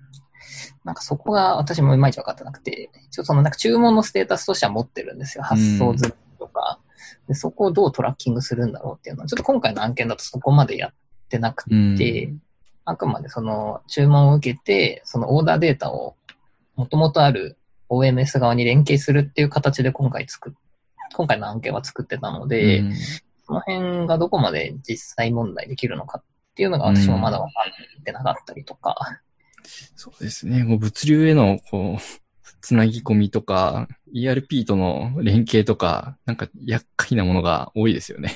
[0.84, 5.44] なんかそこが私もいまいち分かってなくて、一応そのなんか注文のステータスとしては持ってるんですよ。
[5.44, 6.78] 発送済みとか。
[7.28, 10.92] でそこをどうトラッキングするんだろうっていうのは、ちょっと今回の案件だとそこまでやっ
[11.28, 11.96] てなくうん。
[11.96, 12.32] て、
[12.84, 16.14] あくまでその注文を受けて、そのオーダーデータを
[16.76, 17.58] 元々ある
[17.88, 20.52] OMS 側に連携するっていう形で今回作っ、
[21.14, 22.94] 今回の案件は作ってたので、うん
[23.48, 26.24] その辺がどこまで実際問題できるのかっ
[26.56, 27.60] ていうのが私もまだ分か
[28.00, 29.20] ってなかったりとか、
[29.94, 30.64] そうですね。
[30.64, 32.02] もう物流への、こう、
[32.60, 38.32] つなぎ込みとか、ERP との連携とか、なんか厄介なものが多いですよね。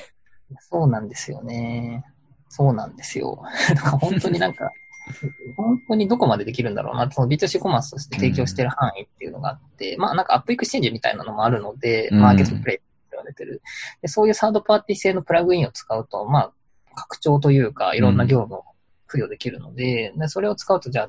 [0.58, 2.04] そうなんですよね。
[2.48, 3.42] そうなんですよ。
[3.74, 4.70] だから本当になんか、
[5.56, 13.62] 本当にどこまでできるんだろうな、その B2C コマースとして提供してる範囲っていうのがあって、まあなんか AppExchange みたいなのもあるので、うんマーケットプレイスって言われてる。
[14.02, 16.52] でそういうサードパーティー製のプラグインを使うと、まあ、
[16.94, 18.64] 拡張というか、いろんな業務を
[19.08, 21.08] 付与できるので、でそれを使うと、じゃあ、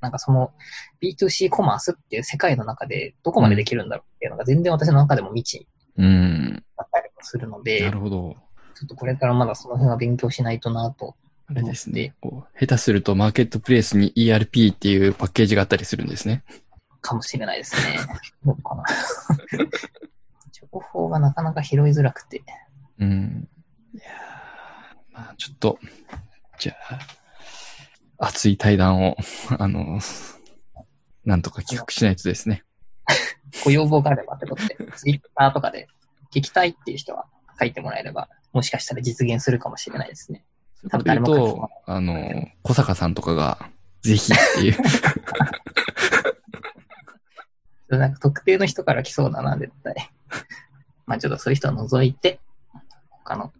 [0.00, 0.52] なんかその
[1.00, 6.64] B2C コマースっていう世界の中でどこまでできるんだろうっていうのが全然私の中でも未知うん。
[6.76, 8.36] だったりもするので、なるほど。
[8.74, 11.14] ちょっとこれからまだその辺は勉強しないとなと。
[11.52, 12.14] あれですね。
[12.20, 16.44] こう下手するとマーケットプレイスに ERP っていうパッケージがあったりするんですね。
[17.02, 17.98] かもしれないですね。
[18.44, 18.84] どうかな。
[20.50, 22.42] 情報がなかなか拾いづらくて。
[22.98, 23.48] うん。
[23.92, 25.78] いやーまあちょっと、
[26.58, 26.74] じゃ
[28.18, 29.16] あ、熱い対談を、
[29.58, 29.98] あの、
[31.24, 32.64] なんとか企画しないとですね。
[33.64, 35.88] ご要望があればってことで、ツイッターとかで
[36.32, 37.26] 聞きたいっていう人は
[37.58, 40.44] 書いてもらえれば、もしかしたら実現するかもしれないですね。
[40.90, 43.70] そういうこと言うと、あの、小坂さんとかが、
[44.02, 44.76] ぜひっていう。
[47.96, 50.10] なんか特定の人から来そうだな、絶対。
[51.06, 52.40] まあちょっとそういう人は除いて、
[53.10, 53.52] 他の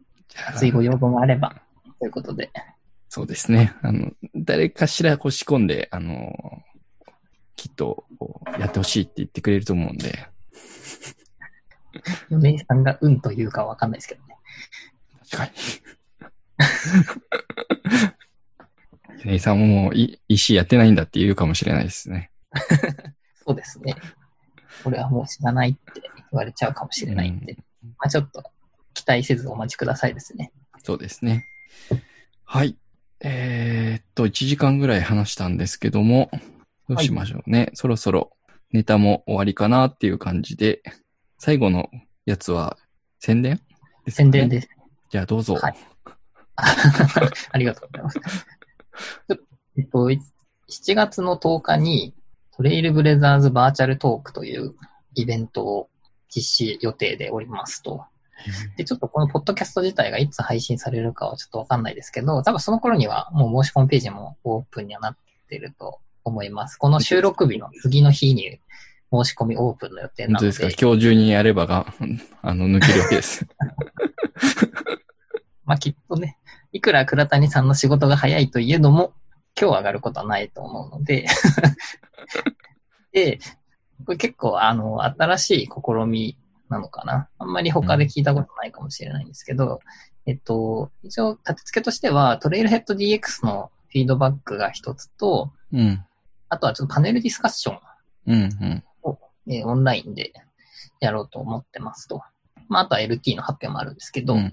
[0.48, 1.54] 熱いご要望があれば、
[2.00, 2.50] ということで。
[3.08, 3.74] そうですね。
[3.82, 6.62] あの、誰かしらこう仕込んで、あの、
[7.56, 10.26] きっと、こうやってほしいって言ってくれると思うんで、
[12.30, 14.36] 米井さんがうんというかわかんないですけどね。
[15.30, 15.50] 確かに。
[19.24, 22.30] ネイさんももうい EC やってないんだって言うかもしれないですね。
[23.46, 23.94] そうですね。
[24.82, 27.58] これはもう知らないって言われちゃうかもしれないんで、うん
[27.98, 28.44] まあちょっと
[28.94, 30.52] 期待せずお待ちくださいですね。
[30.84, 31.46] そうですね。
[32.44, 32.76] はい。
[33.20, 36.30] えーっと、1時間ぐらい話したんですけども、
[36.88, 37.70] どうしましょうね。
[37.74, 38.32] そろそろ
[38.72, 40.82] ネタも終わりかなっていう感じで、
[41.38, 41.90] 最後の
[42.26, 42.76] やつは
[43.18, 43.60] 宣伝
[44.04, 44.68] ですかね宣伝です。
[45.10, 45.54] じゃあどうぞ。
[45.54, 45.91] はい
[46.56, 48.20] ありがとうございます。
[49.78, 50.20] えっと、い
[50.70, 52.14] 7月の10日に
[52.56, 54.74] トレイルブレザーズバーチャルトークという
[55.14, 55.88] イベントを
[56.34, 58.04] 実施予定でおりますと。
[58.76, 65.16] で、ちょっとこのポッドキャスト自体がいつ配信されるかはちょっとわかんないですけど、多分その頃にはもう申し込みページもオープンにはなっ
[65.48, 66.76] てると思います。
[66.76, 68.58] この収録日の次の日に
[69.12, 70.46] 申し込みオープンの予定なので。
[70.46, 70.86] 本当ですか？
[70.86, 71.86] 今日中にやればが、
[72.42, 73.46] あの、抜けるわけです。
[75.64, 76.38] まあきっとね、
[76.72, 79.12] いくら倉谷さんの仕事が早いといえども、
[79.60, 81.26] 今日上がることはないと思うので、
[83.12, 83.38] で、
[84.06, 86.38] これ結構あの、新しい試み
[86.70, 87.28] なのかな。
[87.38, 89.80] あんまり他で聞いたことないかもしれないんですけど、
[90.24, 96.04] えっと、一応立て付けとしては、トレイルヘッド DX のフィードバックが一つと、うん。
[96.48, 97.78] ああとはちょっとパネルディスカッション
[98.26, 98.84] うん、うん。
[99.48, 100.32] えーオンラインで
[101.00, 102.22] やろうと思ってますと。
[102.68, 104.52] まあ、あとは LT の発表もあるんですけど、うん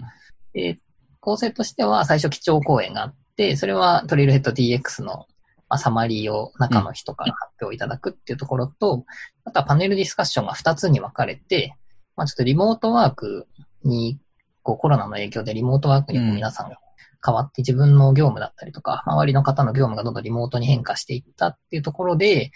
[0.52, 0.80] で
[1.20, 5.26] 構成としては最初基調講演があって、それはトレイルヘッド DX の、
[5.68, 9.04] まあ、サマリーを中の人から発表いただくっていうところと、
[9.44, 11.76] あとはパネルディスカッションが2つに分かれて、
[12.16, 13.46] まあ、ちょっとリモートワーク
[13.84, 14.18] に、
[14.62, 16.76] こうコロナの影響でリモートワークに皆さんが
[17.24, 22.50] 変わって自分の業務だったりとか、周りの方の業務がどんどんリモートに変化していったっていうところで、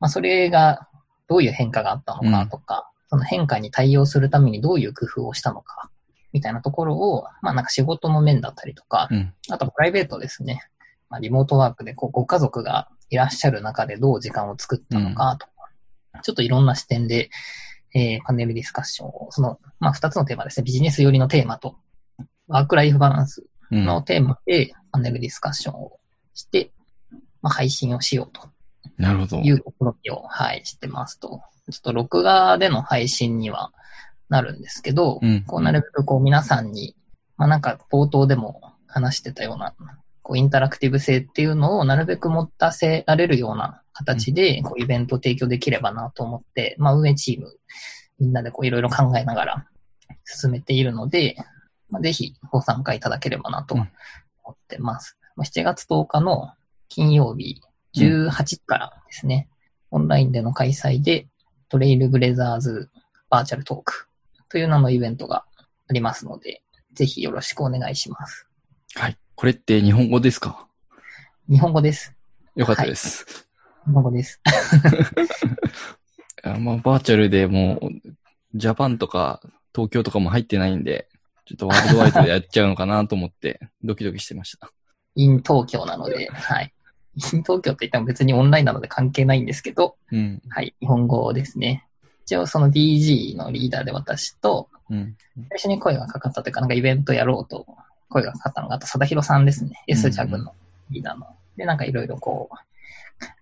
[0.00, 0.88] まあ、それが
[1.28, 5.90] どういう変化があったのかとか、その変化に対応するためにどういう工夫をしたのか、
[6.32, 9.34] みたいなところを、まあなんか仕事の面だったりとか、うん。
[9.50, 10.62] あとプライベートですね。
[11.08, 15.52] まあリモートワークでこうご家族がいらっしゃる中でどう時間を作ったのかとか、
[16.22, 17.30] ちょっといろんな視点で、
[17.94, 20.64] えーパネルディスカッションを、その、まあ二つのテーマですね。
[20.64, 21.76] ビジネス寄りのテーマと、
[22.48, 23.84] ワークライフバランスうん。
[23.84, 25.98] のテーマでパネルディスカッションを
[26.34, 26.72] して、
[27.42, 28.48] まあ配信をしようと
[28.96, 29.38] なるほど。
[29.38, 29.62] いう試
[30.04, 31.42] みを、はい、してますと。
[31.70, 33.72] ちょっと録画での配信には
[34.32, 35.42] なるんですけど、うん。
[35.42, 36.96] こうなるべくこう皆さんに、
[37.36, 39.74] まあなんか冒頭でも話してたような、
[40.22, 47.54] こうインタラクティブ性っていうのをなるべく持たせられるような形で、こうイベントを提供できればなと思って、まあ運営チーム、
[48.18, 49.66] みんなでこういろいろ考えながら
[50.24, 51.36] 進めているので、
[51.90, 53.84] まあ、ぜひご参加いただければなと思
[54.50, 55.18] ってます。
[55.36, 56.52] まあ7月10日の
[56.88, 57.60] 金曜日
[57.96, 59.50] 18時からですね、
[59.90, 61.26] オンラインでの開催で、
[61.68, 62.90] トレイルブレザーズ
[63.28, 64.06] バーチャルトーク
[64.52, 65.46] という名のイベントが
[65.88, 66.60] ありますので、
[66.92, 68.46] ぜひよろしくお願いします。
[68.94, 69.16] はい。
[69.34, 70.68] これって日本語ですか？
[71.48, 72.14] 日本語です。
[72.54, 73.48] よかったです。
[73.86, 74.42] 日本語です。
[76.44, 77.80] あまあ、バーチャルでもう、
[78.54, 79.40] ジャパンとか
[79.74, 81.08] 東京とかも入ってないんで、
[81.46, 84.70] ちょっとワールドワイドでやっちゃうのかなと思って、 ドキドキしてました。
[85.14, 86.74] in 東京なので、はい。
[87.14, 90.42] in 東京って言っても別にオンラインなので関係ないんですけど、うん。
[90.50, 91.86] はい、日本語ですね。
[92.24, 95.16] 一応その DG のリーダーで私と、うん。
[95.50, 97.66] 最初に声がかかったというか、なんかイベントやろうと
[98.08, 99.70] 声がかかったのが、あと、貞弘さんですね。
[99.88, 100.52] うん S ジャグの
[100.90, 101.26] リーダーの。
[101.56, 102.54] で、なんかいろいろこう、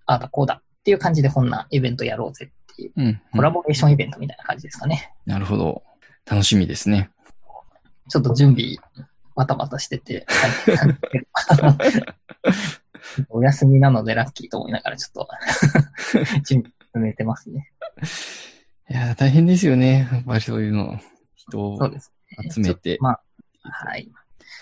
[0.07, 3.21] ああだこうだっていう感じでこんなイベントやろうぜっていう、うん。
[3.33, 5.13] コラボレーションイベントみたいな感じですかね。
[5.27, 5.83] なるほど。
[6.27, 7.11] 楽しみですね。
[8.09, 8.77] ちょっと準備、
[9.35, 10.27] バタバタしてて、
[13.29, 15.29] お休みなのでラッキーと思いながらちょっと
[16.47, 17.71] 準備進めてますね。
[18.91, 20.09] いや、大変ですよね。
[20.13, 20.99] やっぱりそういうの、
[21.37, 21.79] 人を。
[22.53, 23.21] 集めてまあ、
[23.63, 24.09] はい。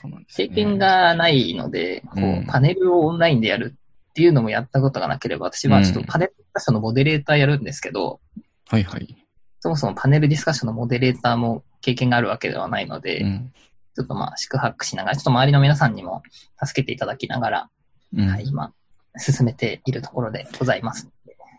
[0.01, 3.75] そうなんですよね経験がないので、こううんパネルをオンラインでやる
[4.11, 8.21] っていうのもやったことがなければ、私はちょっとうんパネルディスカッションのモデレーターやるんですけど、
[8.69, 9.17] はいはい。
[9.61, 13.53] そもそもパネルディスカッションのモデレーターも経験があるわけではないので、うん。
[13.95, 16.23] ちょっとまあ、宿泊しながら、ちょっと周りの皆さんにも
[16.65, 17.71] 助けていただきながら、
[18.17, 18.73] うんはい、今、
[19.17, 21.09] 進めているところでございます。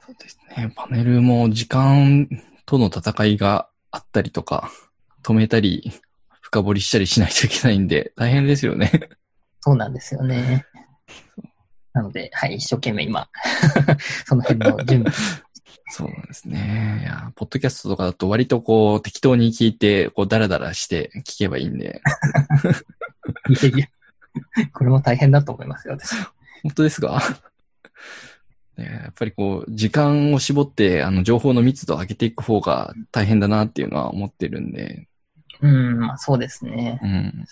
[0.06, 0.72] そうですね。
[0.76, 2.30] パネルも時間
[2.70, 4.70] との戦いがあったりとか、
[5.24, 5.92] 止めたり、
[6.40, 9.10] 深掘りしたりしないといけないんで、大変ですよね。
[9.62, 10.68] そうなんですよね。
[11.94, 13.28] なので、はい、一生懸命今、
[14.28, 15.12] その辺の準備。
[15.88, 17.00] そうなんですね。
[17.02, 22.04] いや、ポッドキャストとかだと割とこう、適当に聞いて、こう、ダラダラして聞けばいいんで。
[23.50, 23.88] いやいや、
[24.74, 26.14] これも大変だと思いますよ、私。
[26.62, 27.18] 本当ですか？
[27.18, 27.36] ね
[28.86, 35.10] やっぱりこう、時間を絞って、あの、情報の密度を上げていく方が大変だなっていうのは思ってるんで、
[35.62, 37.00] うん、まあそうですね。
[37.04, 37.46] うん。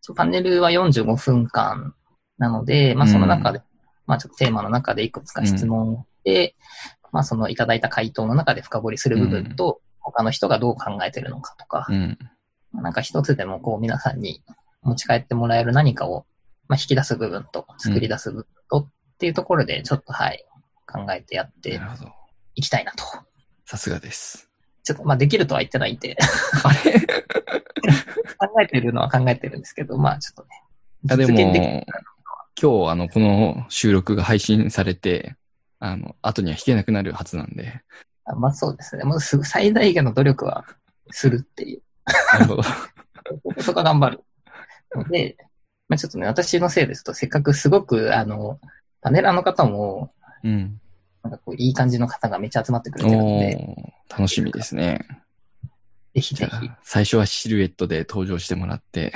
[0.00, 1.94] そうパネルは45分間
[2.38, 3.62] なので、まあその中で、
[4.06, 6.56] まあちょっとテーマの中でいくつか質問をして、
[7.12, 12.18] まあそのいただいた回答の中で深掘りする部分と、他の人がどう考えてるのかとか、うん。
[12.72, 14.42] まあなんか一つでもこう皆さんに
[14.82, 16.26] 持ち帰ってもらえる何かを、
[16.68, 20.44] まあ引き出す部分と作り出す部分とっていうところでちょっとはい、
[20.94, 21.80] 考えてやって。
[22.54, 23.04] いきたいなと。
[23.66, 24.48] さすがです。
[24.82, 26.16] ちょっとまあできるとは言ってないんで、
[26.62, 27.00] あれ？
[28.38, 30.48] 考えてるのは考えてるんですけど、まあちょっとね。
[31.10, 31.86] あでも、
[32.60, 35.36] 今日あの、この収録が配信されて、
[35.80, 37.82] あの、後には弾けなくなるはずなんで。
[38.24, 39.04] あまあそうですね。
[39.04, 40.64] もうすぐ最大限の努力は
[41.10, 41.82] するっていう。
[42.32, 42.62] なるほど。
[43.60, 44.24] そこは頑張る。
[44.94, 45.36] ので、
[45.88, 48.60] まあちょっとね、私のせいですと、せっかくすごく、あの、
[49.00, 50.80] パネラーの方も、うん。
[51.24, 55.06] なんかこう、いい感じの方がめっちゃ集まってくれてるのおで、ー楽しみですね。
[56.14, 59.12] ぜひぜひ、最初はシルエットで登場してもらって、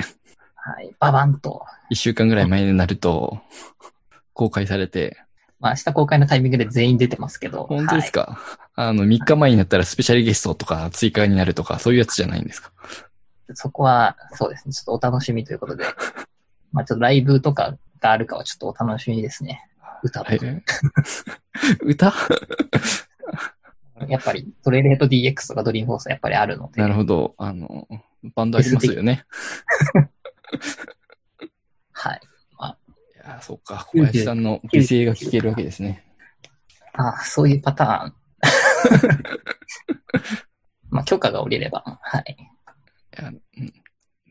[0.55, 3.39] はい、ババンと、一週間ぐらい前になると、
[4.33, 5.17] 公開されて、
[5.59, 8.39] まあ明日公開のタイミングで全員出てますけど、本当ですか、
[8.75, 12.71] あの、3日前になったらスペシャルゲストとか追加になるとか、そういうやつじゃないんですか？
[12.79, 12.91] はい、
[13.53, 15.85] そこは、そうですね、ちょっとお楽しみということで、
[16.71, 19.68] まあちょっとライブとかがあるかはちょっとお楽しみですね。
[20.03, 20.31] 歌とか。
[20.45, 20.63] はい。
[21.83, 22.13] 歌？
[24.07, 27.35] やっぱりトレイレート DX とかドリームフォースはやっぱりあるので、なるほど。
[27.37, 27.85] あの、
[28.33, 29.25] バンドありますよね。
[31.91, 32.21] はい。
[33.15, 33.85] いやー、そうか。
[33.91, 36.05] 小林さんの美声が聞けるわけですね。
[36.93, 38.13] ああ、そういうパターン。
[40.89, 42.37] まあ許可が下りれば、はい。
[42.39, 42.43] い
[43.21, 43.41] や、うん。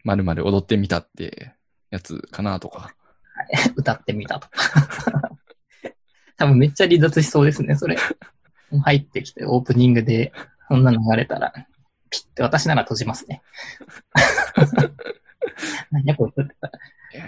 [0.04, 1.54] まるまる踊ってみたって
[1.90, 2.94] やつかなとか。
[3.76, 5.30] 歌ってみたとか。
[6.38, 7.96] 多分めっちゃ離脱しそうですね、それ。
[8.84, 10.32] 入ってきてオープニングで、
[10.68, 11.52] そんなの流れたら、
[12.10, 13.42] ピッて私なら閉じますね。
[15.90, 16.32] 何やこ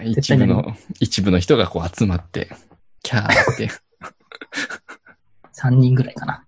[0.03, 2.49] い一部の、一部の人がこう集まって、
[3.03, 3.69] キャーって、
[5.59, 6.45] 3人ぐらいかな。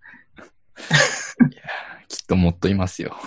[2.08, 3.18] きっともっといますよ。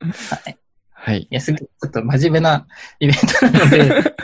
[0.00, 0.58] はい。
[0.90, 1.22] はい。
[1.22, 2.66] いや、すぐ、ちょっと真面目な
[2.98, 4.14] イベントなので、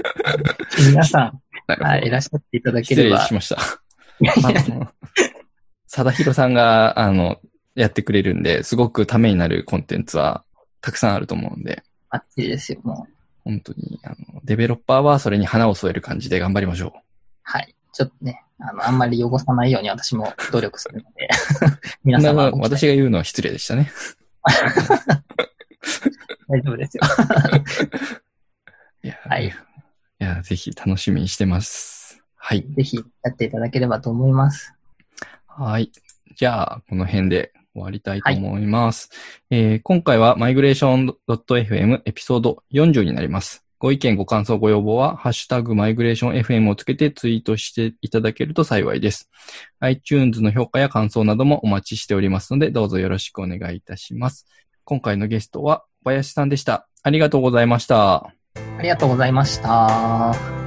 [0.88, 1.42] 皆さん。
[1.66, 3.34] はい、いらっしゃっていただけ失れば礼し。
[3.34, 3.82] ました。
[4.22, 4.88] いやいやあの、
[5.86, 7.38] 貞弘さんが、あの、
[7.74, 10.44] やってくれるんで、すごくためになるコンテンツは
[10.80, 13.12] たくさんあると思うんで、あっちですよ、もう。
[13.44, 16.92] 本当に、あの、デベロッパーはそれに花を添える感じで頑張りましょ
[17.42, 17.74] はい。
[17.92, 21.28] ちょっとね、あの、あんまり汚さないように私も努力するので、
[22.04, 22.22] 皆う。
[22.22, 23.90] な様、私が言うのは失礼でしたね。
[26.48, 27.02] 大丈夫ですよ。
[29.02, 29.50] いや、はいい
[30.24, 31.91] や、ぜひ楽しみにしてます。
[32.45, 32.66] はい。
[32.74, 34.74] ぜひやっていただければと思います。
[35.47, 35.93] はい。
[36.34, 39.11] じゃあ、この辺で終わりたいと思います。
[39.49, 43.64] えー今回は migration.fm エピソード40になります。
[43.78, 49.30] ご意見、ご感想、ご要望は、ハッシュタグマイグレーション FM をつけてツイートしていただけると幸いです。
[49.78, 54.47] iTunes の評価や感想などもお待ちしておりますので、どうぞよろしくお願いいたします。
[54.84, 56.88] 今回のゲストは、小林さんでした。
[57.05, 58.32] ありがとうございました。
[58.78, 60.61] ありがとうございました。